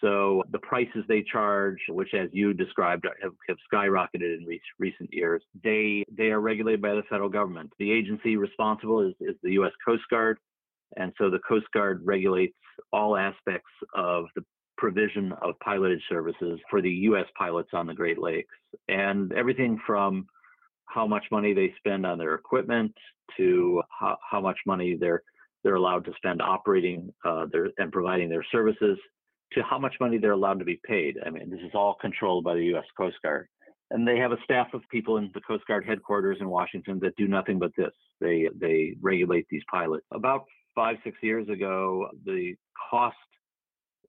So 0.00 0.42
the 0.50 0.58
prices 0.58 1.04
they 1.08 1.22
charge, 1.22 1.78
which 1.88 2.14
as 2.14 2.28
you 2.32 2.54
described 2.54 3.06
have, 3.22 3.32
have 3.48 3.56
skyrocketed 3.72 4.38
in 4.38 4.44
re- 4.46 4.60
recent 4.78 5.12
years, 5.12 5.42
they 5.62 6.04
they 6.10 6.30
are 6.30 6.40
regulated 6.40 6.80
by 6.80 6.94
the 6.94 7.02
federal 7.10 7.28
government. 7.28 7.72
The 7.78 7.90
agency 7.90 8.36
responsible 8.36 9.06
is, 9.06 9.14
is 9.20 9.36
the 9.42 9.52
U.S. 9.52 9.72
Coast 9.86 10.04
Guard, 10.10 10.38
and 10.96 11.12
so 11.18 11.28
the 11.28 11.40
Coast 11.40 11.66
Guard 11.74 12.00
regulates 12.04 12.56
all 12.92 13.16
aspects 13.16 13.70
of 13.94 14.26
the 14.36 14.44
provision 14.78 15.32
of 15.42 15.54
pilotage 15.66 16.00
services 16.08 16.58
for 16.70 16.80
the 16.80 16.90
U.S. 16.90 17.26
pilots 17.36 17.70
on 17.74 17.86
the 17.86 17.94
Great 17.94 18.18
Lakes, 18.18 18.54
and 18.88 19.32
everything 19.34 19.78
from 19.86 20.26
how 20.86 21.06
much 21.06 21.24
money 21.30 21.52
they 21.52 21.74
spend 21.76 22.06
on 22.06 22.18
their 22.18 22.34
equipment 22.34 22.92
to 23.36 23.82
how, 23.90 24.16
how 24.28 24.40
much 24.40 24.58
money 24.66 24.96
they're 24.98 25.22
they're 25.62 25.74
allowed 25.74 26.06
to 26.06 26.12
spend 26.16 26.40
operating 26.40 27.12
uh, 27.24 27.44
their 27.52 27.68
and 27.76 27.92
providing 27.92 28.30
their 28.30 28.44
services 28.50 28.98
to 29.52 29.62
how 29.62 29.78
much 29.78 29.94
money 30.00 30.18
they're 30.18 30.32
allowed 30.32 30.58
to 30.60 30.64
be 30.64 30.80
paid. 30.84 31.16
I 31.24 31.30
mean, 31.30 31.50
this 31.50 31.60
is 31.60 31.72
all 31.74 31.96
controlled 32.00 32.44
by 32.44 32.54
the 32.54 32.64
U.S. 32.66 32.84
Coast 32.96 33.16
Guard. 33.22 33.48
and 33.90 34.06
they 34.06 34.18
have 34.18 34.32
a 34.32 34.38
staff 34.44 34.68
of 34.74 34.82
people 34.90 35.16
in 35.16 35.30
the 35.34 35.40
Coast 35.40 35.66
Guard 35.66 35.84
headquarters 35.84 36.38
in 36.40 36.48
Washington 36.48 36.98
that 37.00 37.16
do 37.16 37.26
nothing 37.28 37.58
but 37.58 37.72
this. 37.76 37.92
They 38.20 38.48
they 38.58 38.96
regulate 39.00 39.46
these 39.50 39.62
pilots. 39.70 40.06
About 40.12 40.44
five 40.74 40.96
six 41.04 41.16
years 41.22 41.48
ago, 41.48 42.08
the 42.24 42.54
cost 42.90 43.16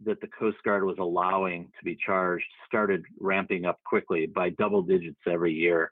that 0.03 0.19
the 0.21 0.27
Coast 0.27 0.57
Guard 0.63 0.83
was 0.83 0.97
allowing 0.99 1.65
to 1.77 1.85
be 1.85 1.97
charged 2.05 2.45
started 2.67 3.03
ramping 3.19 3.65
up 3.65 3.79
quickly 3.85 4.25
by 4.25 4.49
double 4.49 4.81
digits 4.81 5.19
every 5.27 5.53
year. 5.53 5.91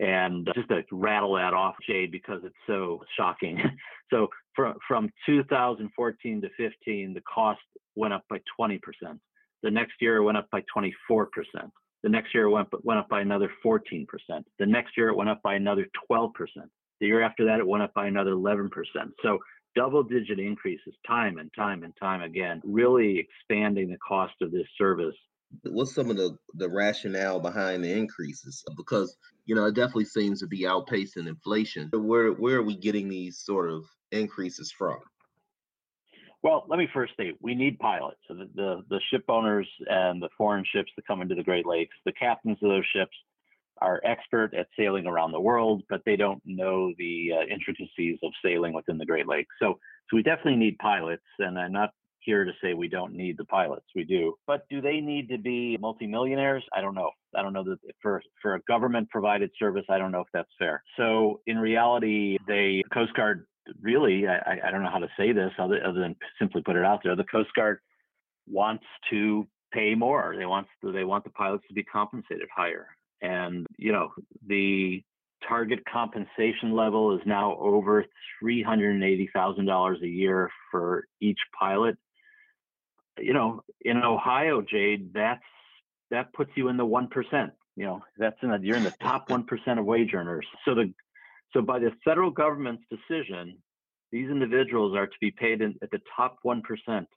And 0.00 0.48
just 0.54 0.68
to 0.68 0.82
rattle 0.92 1.34
that 1.34 1.54
off, 1.54 1.74
Jade, 1.88 2.12
because 2.12 2.40
it's 2.44 2.54
so 2.66 3.02
shocking. 3.16 3.60
so 4.10 4.28
from 4.54 4.74
from 4.86 5.10
2014 5.26 6.40
to 6.40 6.48
15, 6.56 7.14
the 7.14 7.20
cost 7.22 7.60
went 7.96 8.14
up 8.14 8.24
by 8.30 8.38
20 8.56 8.78
percent. 8.78 9.18
The 9.62 9.70
next 9.70 9.94
year 10.00 10.16
it 10.16 10.22
went 10.22 10.38
up 10.38 10.48
by 10.52 10.62
24 10.72 11.26
percent. 11.26 11.72
The 12.02 12.08
next 12.08 12.32
year 12.32 12.44
it 12.44 12.50
went, 12.50 12.68
went 12.84 13.00
up 13.00 13.08
by 13.08 13.20
another 13.20 13.50
14%. 13.64 14.06
The 14.58 14.66
next 14.66 14.96
year 14.96 15.08
it 15.08 15.16
went 15.16 15.30
up 15.30 15.42
by 15.42 15.54
another 15.54 15.86
12%. 16.10 16.30
The 17.00 17.06
year 17.06 17.22
after 17.22 17.44
that, 17.46 17.58
it 17.58 17.66
went 17.66 17.82
up 17.82 17.94
by 17.94 18.06
another 18.06 18.32
11%. 18.32 18.70
So 19.22 19.38
double 19.74 20.02
digit 20.02 20.38
increases 20.38 20.94
time 21.06 21.38
and 21.38 21.50
time 21.56 21.82
and 21.82 21.92
time 22.00 22.22
again, 22.22 22.60
really 22.64 23.18
expanding 23.18 23.90
the 23.90 23.98
cost 23.98 24.34
of 24.42 24.50
this 24.50 24.66
service. 24.76 25.14
What's 25.64 25.94
some 25.94 26.10
of 26.10 26.16
the, 26.16 26.36
the 26.54 26.68
rationale 26.68 27.40
behind 27.40 27.82
the 27.82 27.92
increases? 27.92 28.64
Because, 28.76 29.16
you 29.46 29.54
know, 29.54 29.64
it 29.64 29.74
definitely 29.74 30.04
seems 30.04 30.40
to 30.40 30.46
be 30.46 30.62
outpacing 30.62 31.26
inflation. 31.26 31.90
Where, 31.92 32.32
where 32.32 32.58
are 32.58 32.62
we 32.62 32.76
getting 32.76 33.08
these 33.08 33.38
sort 33.38 33.70
of 33.70 33.84
increases 34.12 34.70
from? 34.70 34.98
Well, 36.42 36.66
let 36.68 36.78
me 36.78 36.88
first 36.92 37.14
state 37.14 37.34
we 37.40 37.54
need 37.54 37.78
pilots. 37.78 38.20
So 38.28 38.34
the, 38.34 38.48
the, 38.54 38.82
the 38.88 39.00
ship 39.10 39.24
owners 39.28 39.68
and 39.86 40.22
the 40.22 40.28
foreign 40.36 40.64
ships 40.72 40.92
that 40.96 41.06
come 41.06 41.22
into 41.22 41.34
the 41.34 41.42
Great 41.42 41.66
Lakes, 41.66 41.96
the 42.04 42.12
captains 42.12 42.58
of 42.62 42.68
those 42.68 42.84
ships 42.94 43.16
are 43.80 44.00
expert 44.04 44.54
at 44.54 44.66
sailing 44.76 45.06
around 45.06 45.32
the 45.32 45.40
world, 45.40 45.82
but 45.88 46.02
they 46.04 46.16
don't 46.16 46.42
know 46.44 46.92
the 46.98 47.32
uh, 47.32 47.46
intricacies 47.52 48.18
of 48.22 48.32
sailing 48.44 48.72
within 48.72 48.98
the 48.98 49.06
Great 49.06 49.26
Lakes. 49.26 49.54
So, 49.60 49.78
so 50.08 50.16
we 50.16 50.22
definitely 50.22 50.56
need 50.56 50.78
pilots, 50.78 51.22
and 51.38 51.58
I'm 51.58 51.72
not 51.72 51.90
here 52.28 52.44
to 52.44 52.52
say 52.62 52.74
we 52.74 52.88
don't 52.88 53.14
need 53.14 53.38
the 53.38 53.44
pilots. 53.46 53.86
We 53.94 54.04
do, 54.04 54.34
but 54.46 54.66
do 54.68 54.82
they 54.82 55.00
need 55.00 55.30
to 55.30 55.38
be 55.38 55.78
multimillionaires? 55.80 56.62
I 56.76 56.82
don't 56.82 56.94
know. 56.94 57.10
I 57.34 57.40
don't 57.42 57.54
know 57.54 57.64
that 57.64 57.78
for 58.02 58.22
for 58.42 58.56
a 58.56 58.60
government 58.68 59.08
provided 59.08 59.50
service, 59.58 59.86
I 59.88 59.96
don't 59.96 60.12
know 60.12 60.20
if 60.20 60.28
that's 60.34 60.50
fair. 60.58 60.82
So 60.98 61.40
in 61.46 61.56
reality, 61.56 62.36
they 62.46 62.84
Coast 62.92 63.14
Guard 63.14 63.46
really, 63.80 64.26
I, 64.28 64.58
I 64.66 64.70
don't 64.70 64.82
know 64.82 64.90
how 64.90 64.98
to 64.98 65.08
say 65.18 65.32
this 65.32 65.52
other, 65.58 65.80
other 65.86 66.00
than 66.00 66.16
simply 66.38 66.62
put 66.62 66.76
it 66.76 66.84
out 66.84 67.00
there. 67.02 67.16
The 67.16 67.24
Coast 67.24 67.50
Guard 67.56 67.78
wants 68.46 68.84
to 69.10 69.46
pay 69.72 69.94
more. 69.94 70.34
They 70.38 70.46
want 70.46 70.66
they 70.82 71.04
want 71.04 71.24
the 71.24 71.30
pilots 71.30 71.64
to 71.68 71.74
be 71.74 71.84
compensated 71.84 72.48
higher. 72.54 72.88
And 73.22 73.66
you 73.78 73.92
know 73.92 74.10
the 74.46 75.02
target 75.48 75.80
compensation 75.90 76.72
level 76.72 77.14
is 77.16 77.22
now 77.24 77.56
over 77.58 78.04
three 78.40 78.62
hundred 78.62 78.94
and 78.94 79.04
eighty 79.04 79.30
thousand 79.34 79.66
dollars 79.66 79.98
a 80.02 80.08
year 80.08 80.50
for 80.70 81.06
each 81.20 81.38
pilot. 81.58 81.96
You 83.20 83.32
know, 83.32 83.62
in 83.82 83.98
Ohio, 83.98 84.62
Jade, 84.62 85.12
that's 85.12 85.42
that 86.10 86.32
puts 86.32 86.50
you 86.54 86.68
in 86.68 86.76
the 86.76 86.84
one 86.84 87.08
percent. 87.08 87.52
You 87.76 87.84
know, 87.84 88.02
that's 88.16 88.36
in 88.42 88.50
the, 88.50 88.58
you're 88.62 88.76
in 88.76 88.84
the 88.84 88.94
top 89.02 89.30
one 89.30 89.44
percent 89.44 89.78
of 89.78 89.84
wage 89.84 90.14
earners. 90.14 90.46
So 90.64 90.74
the 90.74 90.92
so 91.52 91.62
by 91.62 91.78
the 91.78 91.92
federal 92.04 92.30
government's 92.30 92.82
decision, 92.90 93.58
these 94.10 94.30
individuals 94.30 94.96
are 94.96 95.06
to 95.06 95.16
be 95.20 95.30
paid 95.30 95.60
in, 95.60 95.74
at 95.82 95.90
the 95.90 96.00
top 96.16 96.38
1% 96.44 96.62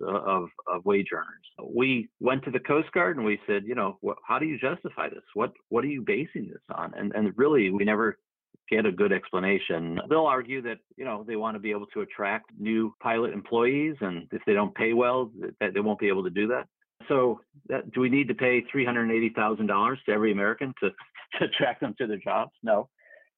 of, 0.02 0.50
of 0.68 0.86
wage 0.86 1.08
earners. 1.14 1.74
We 1.74 2.10
went 2.20 2.44
to 2.46 2.52
the 2.52 2.60
Coast 2.60 2.92
Guard 2.92 3.18
and 3.18 3.26
we 3.26 3.40
said, 3.48 3.64
you 3.66 3.76
know, 3.76 3.98
what, 4.02 4.18
how 4.28 4.40
do 4.40 4.46
you 4.46 4.60
justify 4.60 5.10
this? 5.10 5.24
What, 5.34 5.54
what 5.70 5.84
are 5.84 5.90
you 5.90 6.02
basing 6.02 6.50
this 6.50 6.62
on? 6.76 6.94
And, 6.96 7.14
and 7.16 7.34
really, 7.38 7.70
we 7.70 7.86
never 7.86 8.18
get 8.72 8.86
a 8.86 8.92
good 8.92 9.12
explanation. 9.12 10.00
They'll 10.10 10.26
argue 10.26 10.62
that, 10.62 10.80
you 10.96 11.06
know, 11.06 11.24
they 11.28 11.36
want 11.36 11.56
to 11.56 11.60
be 11.60 11.72
able 11.72 11.88
to 11.88 12.02
attract 12.02 12.52
new 12.58 12.96
pilot 13.02 13.34
employees. 13.34 13.96
And 14.02 14.28
if 14.32 14.42
they 14.46 14.54
don't 14.54 14.74
pay 14.74 14.94
well, 14.94 15.30
that 15.60 15.74
they 15.74 15.82
won't 15.82 16.00
be 16.00 16.08
able 16.08 16.24
to 16.24 16.30
do 16.30 16.48
that. 16.48 16.68
So 17.08 17.42
that, 17.68 17.92
do 17.92 18.00
we 18.00 18.10
need 18.10 18.28
to 18.30 18.34
pay 18.34 18.64
$380,000 18.74 19.96
to 20.06 20.12
every 20.12 20.32
American 20.32 20.74
to, 20.82 20.90
to 21.40 21.46
attract 21.46 21.82
them 21.82 21.96
to 21.98 22.08
their 22.08 22.18
jobs? 22.18 22.52
No. 22.64 22.90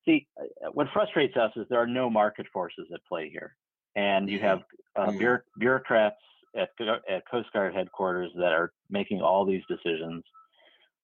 See, 0.06 0.28
uh, 0.39 0.69
what 0.74 0.88
frustrates 0.93 1.36
us 1.38 1.52
is 1.56 1.65
there 1.69 1.82
are 1.82 1.88
no 1.88 2.10
market 2.10 2.46
forces 2.52 2.88
at 2.93 3.00
play 3.08 3.30
here, 3.30 3.56
and 3.96 4.30
you 4.30 4.39
have 4.39 4.60
uh, 4.98 5.08
mm-hmm. 5.08 5.36
bureaucrats 5.58 6.17
at 6.56 6.69
at 7.10 7.24
Coast 7.32 7.48
Guard 7.54 7.74
headquarters 7.74 8.30
that 8.36 8.52
are 8.52 8.74
making 8.89 9.22
all 9.22 9.46
these 9.46 9.63
decisions, 9.69 10.24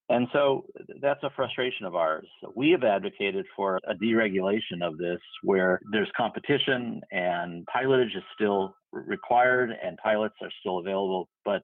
and 0.10 0.28
so 0.34 0.66
that's 1.02 1.24
a 1.24 1.30
frustration 1.36 1.86
of 1.86 1.96
ours. 1.96 2.28
We 2.56 2.72
have 2.72 2.84
advocated 2.84 3.46
for 3.56 3.80
a 3.88 3.94
deregulation 3.94 4.82
of 4.82 4.98
this, 4.98 5.20
where 5.44 5.80
there's 5.92 6.10
competition 6.18 7.02
and 7.12 7.66
pilotage 7.68 8.18
is 8.18 8.24
still 8.34 8.76
required 8.92 9.72
and 9.84 9.98
pilots 9.98 10.36
are 10.42 10.52
still 10.60 10.80
available, 10.80 11.30
but 11.46 11.62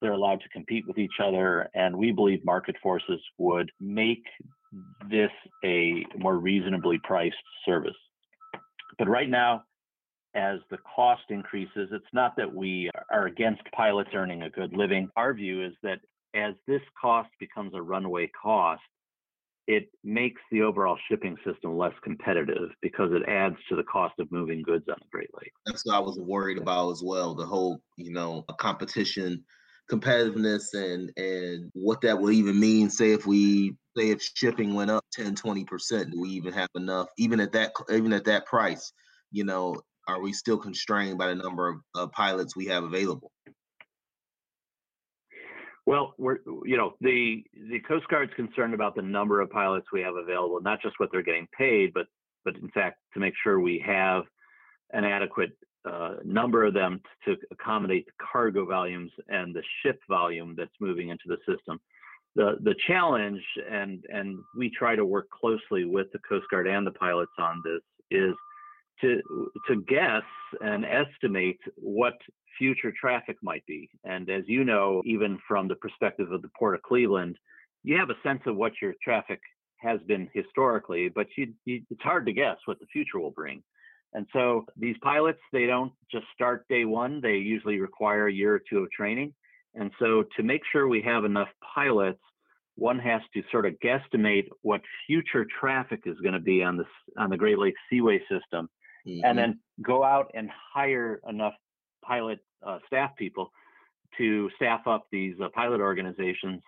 they're 0.00 0.12
allowed 0.12 0.40
to 0.42 0.48
compete 0.48 0.84
with 0.86 0.98
each 0.98 1.20
other. 1.22 1.68
And 1.74 1.96
we 1.96 2.12
believe 2.12 2.44
market 2.44 2.76
forces 2.82 3.20
would 3.38 3.70
make 3.80 4.24
this 5.10 5.30
a 5.64 6.04
more 6.16 6.38
reasonably 6.38 6.98
priced 7.02 7.36
service. 7.66 7.96
But 8.98 9.08
right 9.08 9.28
now, 9.28 9.62
as 10.34 10.58
the 10.70 10.78
cost 10.96 11.22
increases, 11.28 11.88
it's 11.92 12.04
not 12.12 12.36
that 12.36 12.52
we 12.52 12.90
are 13.10 13.26
against 13.26 13.62
pilots 13.74 14.10
earning 14.14 14.42
a 14.42 14.50
good 14.50 14.74
living. 14.74 15.08
Our 15.16 15.34
view 15.34 15.64
is 15.64 15.72
that 15.82 15.98
as 16.34 16.54
this 16.66 16.82
cost 17.00 17.30
becomes 17.38 17.74
a 17.74 17.82
runaway 17.82 18.30
cost, 18.40 18.82
it 19.68 19.88
makes 20.02 20.40
the 20.50 20.62
overall 20.62 20.98
shipping 21.08 21.36
system 21.44 21.78
less 21.78 21.92
competitive 22.02 22.70
because 22.80 23.12
it 23.12 23.22
adds 23.28 23.56
to 23.68 23.76
the 23.76 23.84
cost 23.84 24.14
of 24.18 24.30
moving 24.32 24.62
goods 24.62 24.84
on 24.88 24.96
the 25.00 25.08
Great 25.10 25.30
Lakes. 25.34 25.54
That's 25.66 25.86
what 25.86 25.94
I 25.94 26.00
was 26.00 26.18
worried 26.18 26.58
about 26.58 26.90
as 26.90 27.02
well. 27.02 27.34
The 27.34 27.46
whole, 27.46 27.80
you 27.96 28.12
know, 28.12 28.44
competition 28.58 29.44
competitiveness 29.90 30.74
and 30.74 31.12
and 31.16 31.70
what 31.74 32.00
that 32.00 32.18
will 32.18 32.30
even 32.30 32.58
mean 32.58 32.88
say 32.88 33.12
if 33.12 33.26
we 33.26 33.74
say 33.96 34.10
if 34.10 34.22
shipping 34.34 34.74
went 34.74 34.90
up 34.90 35.04
10 35.12 35.34
20% 35.34 36.10
do 36.10 36.20
we 36.20 36.30
even 36.30 36.52
have 36.52 36.68
enough 36.76 37.08
even 37.18 37.40
at 37.40 37.52
that 37.52 37.72
even 37.90 38.12
at 38.12 38.24
that 38.24 38.46
price 38.46 38.92
you 39.32 39.44
know 39.44 39.74
are 40.08 40.20
we 40.20 40.32
still 40.32 40.56
constrained 40.56 41.18
by 41.18 41.26
the 41.26 41.34
number 41.34 41.68
of 41.68 41.76
uh, 41.94 42.06
pilots 42.08 42.56
we 42.56 42.66
have 42.66 42.84
available 42.84 43.30
well 45.86 46.14
we're 46.18 46.38
you 46.64 46.76
know 46.76 46.94
the 47.00 47.44
the 47.70 47.80
coast 47.80 48.06
guard's 48.08 48.32
concerned 48.34 48.74
about 48.74 48.94
the 48.94 49.02
number 49.02 49.40
of 49.40 49.50
pilots 49.50 49.86
we 49.92 50.00
have 50.00 50.14
available 50.16 50.60
not 50.60 50.80
just 50.80 50.94
what 50.98 51.10
they're 51.12 51.22
getting 51.22 51.48
paid 51.56 51.92
but 51.92 52.06
but 52.44 52.54
in 52.56 52.68
fact 52.70 52.98
to 53.14 53.20
make 53.20 53.34
sure 53.42 53.60
we 53.60 53.82
have 53.84 54.24
an 54.92 55.04
adequate 55.04 55.52
uh, 55.84 56.14
number 56.24 56.64
of 56.64 56.74
them 56.74 57.00
to 57.24 57.36
accommodate 57.50 58.06
the 58.06 58.12
cargo 58.32 58.64
volumes 58.64 59.10
and 59.28 59.54
the 59.54 59.62
ship 59.82 60.00
volume 60.08 60.54
that's 60.56 60.70
moving 60.80 61.08
into 61.08 61.24
the 61.26 61.38
system. 61.38 61.80
The 62.34 62.56
the 62.62 62.74
challenge, 62.86 63.42
and 63.70 64.04
and 64.08 64.38
we 64.56 64.70
try 64.70 64.96
to 64.96 65.04
work 65.04 65.28
closely 65.30 65.84
with 65.84 66.06
the 66.12 66.20
Coast 66.20 66.46
Guard 66.50 66.66
and 66.66 66.86
the 66.86 66.92
pilots 66.92 67.32
on 67.38 67.62
this, 67.64 67.82
is 68.10 68.34
to 69.00 69.20
to 69.68 69.82
guess 69.88 70.22
and 70.60 70.84
estimate 70.84 71.58
what 71.76 72.14
future 72.58 72.92
traffic 73.00 73.36
might 73.42 73.64
be. 73.66 73.88
And 74.04 74.28
as 74.30 74.44
you 74.46 74.64
know, 74.64 75.02
even 75.04 75.38
from 75.48 75.68
the 75.68 75.74
perspective 75.76 76.30
of 76.32 76.42
the 76.42 76.50
Port 76.58 76.74
of 76.74 76.82
Cleveland, 76.82 77.36
you 77.82 77.96
have 77.96 78.10
a 78.10 78.22
sense 78.22 78.42
of 78.46 78.56
what 78.56 78.72
your 78.80 78.94
traffic 79.02 79.40
has 79.78 80.00
been 80.06 80.28
historically, 80.32 81.08
but 81.08 81.26
you, 81.36 81.52
you, 81.64 81.82
it's 81.90 82.02
hard 82.02 82.26
to 82.26 82.32
guess 82.32 82.56
what 82.66 82.78
the 82.78 82.86
future 82.86 83.18
will 83.18 83.30
bring. 83.30 83.62
And 84.14 84.26
so 84.32 84.66
these 84.76 84.96
pilots, 85.02 85.40
they 85.52 85.66
don't 85.66 85.92
just 86.10 86.26
start 86.34 86.68
day 86.68 86.84
one, 86.84 87.20
they 87.20 87.36
usually 87.36 87.80
require 87.80 88.28
a 88.28 88.32
year 88.32 88.54
or 88.54 88.62
two 88.68 88.78
of 88.78 88.90
training. 88.90 89.34
And 89.74 89.90
so 89.98 90.24
to 90.36 90.42
make 90.42 90.60
sure 90.70 90.86
we 90.86 91.02
have 91.02 91.24
enough 91.24 91.48
pilots, 91.74 92.20
one 92.76 92.98
has 92.98 93.22
to 93.34 93.42
sort 93.50 93.66
of 93.66 93.74
guesstimate 93.84 94.48
what 94.62 94.82
future 95.06 95.46
traffic 95.60 96.02
is 96.06 96.16
going 96.22 96.34
to 96.34 96.40
be 96.40 96.62
on 96.62 96.76
this 96.76 96.86
on 97.18 97.30
the 97.30 97.36
Great 97.36 97.58
Lakes 97.58 97.80
Seaway 97.90 98.20
system, 98.30 98.68
mm-hmm. 99.06 99.24
and 99.24 99.38
then 99.38 99.60
go 99.82 100.04
out 100.04 100.30
and 100.34 100.50
hire 100.74 101.20
enough 101.28 101.54
pilot 102.04 102.40
uh, 102.66 102.78
staff 102.86 103.10
people 103.16 103.50
to 104.18 104.50
staff 104.56 104.86
up 104.86 105.06
these 105.10 105.34
uh, 105.42 105.48
pilot 105.54 105.80
organizations 105.80 106.60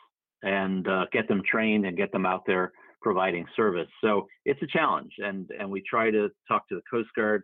and 0.42 0.86
uh, 0.88 1.06
get 1.12 1.28
them 1.28 1.42
trained 1.50 1.86
and 1.86 1.96
get 1.96 2.12
them 2.12 2.26
out 2.26 2.42
there 2.46 2.72
providing 3.02 3.46
service. 3.54 3.88
So 4.02 4.26
it's 4.44 4.62
a 4.62 4.66
challenge, 4.66 5.12
and 5.18 5.48
and 5.58 5.70
we 5.70 5.82
try 5.88 6.10
to 6.10 6.30
talk 6.48 6.68
to 6.68 6.74
the 6.74 6.82
Coast 6.90 7.10
Guard 7.16 7.42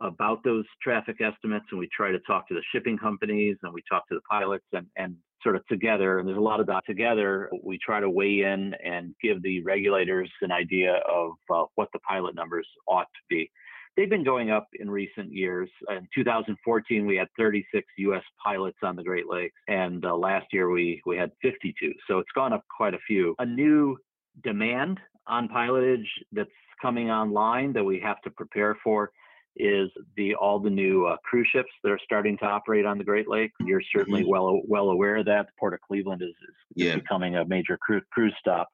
about 0.00 0.42
those 0.44 0.64
traffic 0.82 1.20
estimates, 1.20 1.66
and 1.70 1.78
we 1.78 1.88
try 1.94 2.10
to 2.10 2.18
talk 2.20 2.48
to 2.48 2.54
the 2.54 2.62
shipping 2.72 2.96
companies, 2.96 3.56
and 3.62 3.72
we 3.72 3.82
talk 3.90 4.06
to 4.08 4.14
the 4.14 4.20
pilots, 4.30 4.66
and 4.72 4.86
and 4.96 5.16
sort 5.42 5.56
of 5.56 5.66
together. 5.68 6.18
And 6.18 6.28
there's 6.28 6.38
a 6.38 6.42
lot 6.42 6.60
of 6.60 6.66
that 6.66 6.84
together. 6.86 7.50
We 7.62 7.78
try 7.78 8.00
to 8.00 8.10
weigh 8.10 8.42
in 8.42 8.74
and 8.84 9.14
give 9.22 9.42
the 9.42 9.62
regulators 9.62 10.30
an 10.42 10.52
idea 10.52 11.00
of 11.10 11.32
uh, 11.52 11.64
what 11.74 11.88
the 11.92 11.98
pilot 12.00 12.34
numbers 12.34 12.68
ought 12.86 13.08
to 13.14 13.20
be. 13.28 13.50
They've 14.00 14.08
been 14.08 14.24
going 14.24 14.50
up 14.50 14.66
in 14.80 14.90
recent 14.90 15.30
years. 15.30 15.68
In 15.90 16.08
2014, 16.14 17.04
we 17.04 17.16
had 17.16 17.28
36 17.36 17.86
U.S. 17.98 18.22
pilots 18.42 18.78
on 18.82 18.96
the 18.96 19.02
Great 19.02 19.28
Lakes, 19.28 19.54
and 19.68 20.02
uh, 20.06 20.16
last 20.16 20.46
year 20.54 20.70
we 20.70 21.02
we 21.04 21.18
had 21.18 21.30
52. 21.42 21.92
So 22.08 22.18
it's 22.18 22.30
gone 22.34 22.54
up 22.54 22.64
quite 22.74 22.94
a 22.94 22.98
few. 23.06 23.34
A 23.40 23.44
new 23.44 23.98
demand 24.42 25.00
on 25.26 25.48
pilotage 25.48 26.06
that's 26.32 26.48
coming 26.80 27.10
online 27.10 27.74
that 27.74 27.84
we 27.84 28.00
have 28.00 28.22
to 28.22 28.30
prepare 28.30 28.74
for 28.82 29.10
is 29.56 29.90
the 30.16 30.34
all 30.34 30.58
the 30.58 30.70
new 30.70 31.04
uh, 31.04 31.18
cruise 31.22 31.48
ships 31.52 31.68
that 31.84 31.92
are 31.92 32.00
starting 32.02 32.38
to 32.38 32.46
operate 32.46 32.86
on 32.86 32.96
the 32.96 33.04
Great 33.04 33.28
Lakes. 33.28 33.52
You're 33.60 33.82
certainly 33.94 34.22
mm-hmm. 34.22 34.30
well 34.30 34.62
well 34.66 34.88
aware 34.88 35.16
of 35.16 35.26
that. 35.26 35.44
The 35.44 35.52
Port 35.60 35.74
of 35.74 35.80
Cleveland 35.82 36.22
is, 36.22 36.30
is 36.30 36.86
yeah. 36.86 36.94
becoming 36.94 37.36
a 37.36 37.44
major 37.44 37.76
cru- 37.76 38.00
cruise 38.10 38.34
stop. 38.40 38.70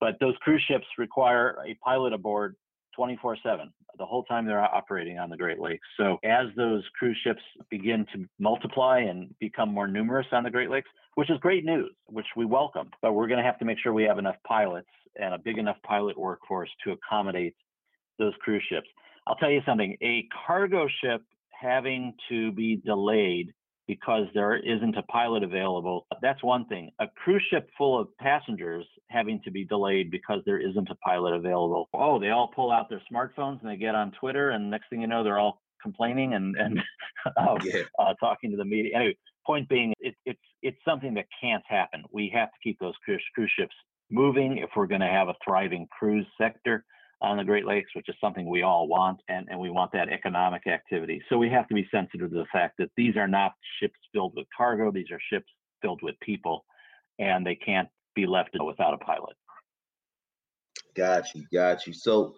But 0.00 0.16
those 0.18 0.34
cruise 0.40 0.64
ships 0.68 0.86
require 0.98 1.56
a 1.64 1.74
pilot 1.84 2.12
aboard 2.12 2.56
24 2.96 3.36
7 3.44 3.72
the 3.98 4.06
whole 4.06 4.24
time 4.24 4.46
they're 4.46 4.62
operating 4.62 5.18
on 5.18 5.30
the 5.30 5.36
Great 5.36 5.58
Lakes. 5.58 5.86
So, 5.96 6.18
as 6.24 6.46
those 6.56 6.82
cruise 6.98 7.18
ships 7.24 7.40
begin 7.70 8.06
to 8.14 8.26
multiply 8.38 9.00
and 9.00 9.34
become 9.38 9.72
more 9.72 9.86
numerous 9.86 10.26
on 10.32 10.44
the 10.44 10.50
Great 10.50 10.70
Lakes, 10.70 10.88
which 11.14 11.30
is 11.30 11.38
great 11.40 11.64
news, 11.64 11.92
which 12.06 12.26
we 12.36 12.44
welcome, 12.44 12.90
but 13.00 13.14
we're 13.14 13.26
going 13.26 13.38
to 13.38 13.44
have 13.44 13.58
to 13.58 13.64
make 13.64 13.78
sure 13.82 13.92
we 13.92 14.04
have 14.04 14.18
enough 14.18 14.36
pilots 14.46 14.88
and 15.18 15.34
a 15.34 15.38
big 15.38 15.58
enough 15.58 15.76
pilot 15.82 16.18
workforce 16.18 16.70
to 16.84 16.92
accommodate 16.92 17.54
those 18.18 18.34
cruise 18.40 18.62
ships. 18.68 18.88
I'll 19.26 19.36
tell 19.36 19.50
you 19.50 19.60
something 19.66 19.96
a 20.02 20.28
cargo 20.46 20.86
ship 21.02 21.22
having 21.50 22.14
to 22.28 22.52
be 22.52 22.76
delayed 22.76 23.52
because 23.86 24.26
there 24.34 24.56
isn't 24.56 24.96
a 24.96 25.02
pilot 25.04 25.42
available. 25.42 26.06
That's 26.20 26.42
one 26.42 26.66
thing. 26.66 26.90
A 27.00 27.06
cruise 27.16 27.42
ship 27.50 27.68
full 27.78 28.00
of 28.00 28.08
passengers 28.18 28.84
having 29.08 29.40
to 29.44 29.50
be 29.50 29.64
delayed 29.64 30.10
because 30.10 30.40
there 30.44 30.58
isn't 30.58 30.88
a 30.90 30.94
pilot 30.96 31.34
available. 31.34 31.88
Oh, 31.94 32.18
they 32.18 32.30
all 32.30 32.50
pull 32.54 32.72
out 32.72 32.88
their 32.88 33.02
smartphones 33.12 33.60
and 33.62 33.70
they 33.70 33.76
get 33.76 33.94
on 33.94 34.12
Twitter, 34.18 34.50
and 34.50 34.70
next 34.70 34.90
thing 34.90 35.00
you 35.00 35.06
know, 35.06 35.22
they're 35.22 35.38
all 35.38 35.62
complaining 35.82 36.34
and 36.34 36.56
and 36.56 36.80
uh, 37.36 37.56
yeah. 37.64 37.82
uh, 37.98 38.14
talking 38.18 38.50
to 38.50 38.56
the 38.56 38.64
media. 38.64 38.92
Anyway, 38.96 39.16
point 39.46 39.68
being, 39.68 39.94
it, 40.00 40.14
it's 40.24 40.40
it's 40.62 40.78
something 40.84 41.14
that 41.14 41.26
can't 41.40 41.62
happen. 41.68 42.02
We 42.12 42.30
have 42.34 42.48
to 42.48 42.58
keep 42.62 42.78
those 42.80 42.94
cruise, 43.04 43.22
cruise 43.34 43.52
ships 43.56 43.74
moving 44.10 44.58
if 44.58 44.70
we're 44.76 44.86
going 44.86 45.00
to 45.00 45.06
have 45.06 45.28
a 45.28 45.34
thriving 45.44 45.86
cruise 45.96 46.26
sector 46.40 46.84
on 47.22 47.38
the 47.38 47.44
Great 47.44 47.66
Lakes, 47.66 47.90
which 47.94 48.08
is 48.08 48.14
something 48.20 48.48
we 48.48 48.62
all 48.62 48.88
want, 48.88 49.20
and, 49.28 49.46
and 49.50 49.58
we 49.58 49.70
want 49.70 49.90
that 49.92 50.08
economic 50.10 50.66
activity. 50.66 51.22
So 51.28 51.38
we 51.38 51.48
have 51.50 51.66
to 51.68 51.74
be 51.74 51.88
sensitive 51.90 52.30
to 52.30 52.36
the 52.36 52.46
fact 52.52 52.74
that 52.78 52.90
these 52.96 53.16
are 53.16 53.28
not 53.28 53.52
ships 53.80 53.98
filled 54.12 54.34
with 54.36 54.46
cargo, 54.56 54.92
these 54.92 55.10
are 55.10 55.20
ships 55.32 55.50
filled 55.80 56.00
with 56.02 56.14
people, 56.20 56.64
and 57.18 57.46
they 57.46 57.54
can't 57.54 57.88
be 58.14 58.26
left 58.26 58.56
without 58.62 58.94
a 58.94 58.98
pilot. 58.98 59.36
Got 60.94 61.34
you, 61.34 61.44
got 61.52 61.86
you. 61.86 61.92
So, 61.92 62.34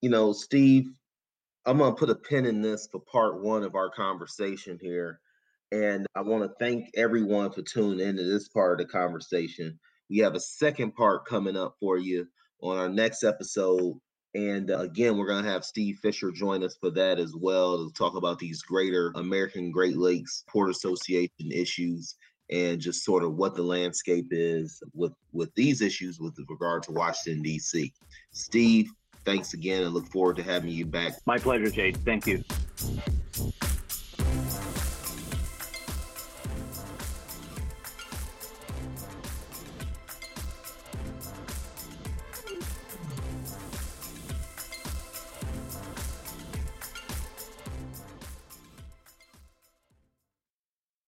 you 0.00 0.10
know, 0.10 0.32
Steve, 0.32 0.90
I'm 1.66 1.78
going 1.78 1.92
to 1.92 1.98
put 1.98 2.10
a 2.10 2.14
pin 2.14 2.46
in 2.46 2.60
this 2.60 2.88
for 2.90 3.00
part 3.00 3.42
one 3.42 3.62
of 3.62 3.74
our 3.74 3.90
conversation 3.90 4.78
here. 4.80 5.20
And 5.72 6.06
I 6.14 6.20
want 6.20 6.44
to 6.44 6.54
thank 6.60 6.86
everyone 6.94 7.50
for 7.50 7.62
tuning 7.62 8.06
into 8.06 8.22
this 8.22 8.48
part 8.48 8.80
of 8.80 8.86
the 8.86 8.92
conversation. 8.92 9.78
We 10.10 10.18
have 10.18 10.34
a 10.34 10.40
second 10.40 10.94
part 10.94 11.26
coming 11.26 11.56
up 11.56 11.76
for 11.80 11.96
you 11.98 12.26
on 12.62 12.76
our 12.76 12.88
next 12.88 13.24
episode 13.24 13.94
and 14.34 14.70
uh, 14.70 14.80
again, 14.80 15.16
we're 15.16 15.26
going 15.26 15.44
to 15.44 15.50
have 15.50 15.64
Steve 15.64 15.98
Fisher 16.00 16.30
join 16.32 16.64
us 16.64 16.76
for 16.76 16.90
that 16.90 17.18
as 17.18 17.34
well 17.36 17.78
to 17.78 17.92
talk 17.94 18.16
about 18.16 18.38
these 18.38 18.62
greater 18.62 19.12
American 19.14 19.70
Great 19.70 19.96
Lakes 19.96 20.44
Port 20.48 20.70
Association 20.70 21.52
issues 21.52 22.16
and 22.50 22.80
just 22.80 23.04
sort 23.04 23.24
of 23.24 23.36
what 23.36 23.54
the 23.54 23.62
landscape 23.62 24.26
is 24.30 24.82
with 24.92 25.12
with 25.32 25.54
these 25.54 25.80
issues 25.80 26.20
with 26.20 26.34
regard 26.48 26.82
to 26.82 26.92
Washington 26.92 27.42
D.C. 27.42 27.92
Steve, 28.32 28.90
thanks 29.24 29.54
again, 29.54 29.82
and 29.82 29.94
look 29.94 30.06
forward 30.08 30.36
to 30.36 30.42
having 30.42 30.70
you 30.70 30.84
back. 30.84 31.14
My 31.26 31.38
pleasure, 31.38 31.70
Jade. 31.70 31.96
Thank 31.98 32.26
you. 32.26 32.44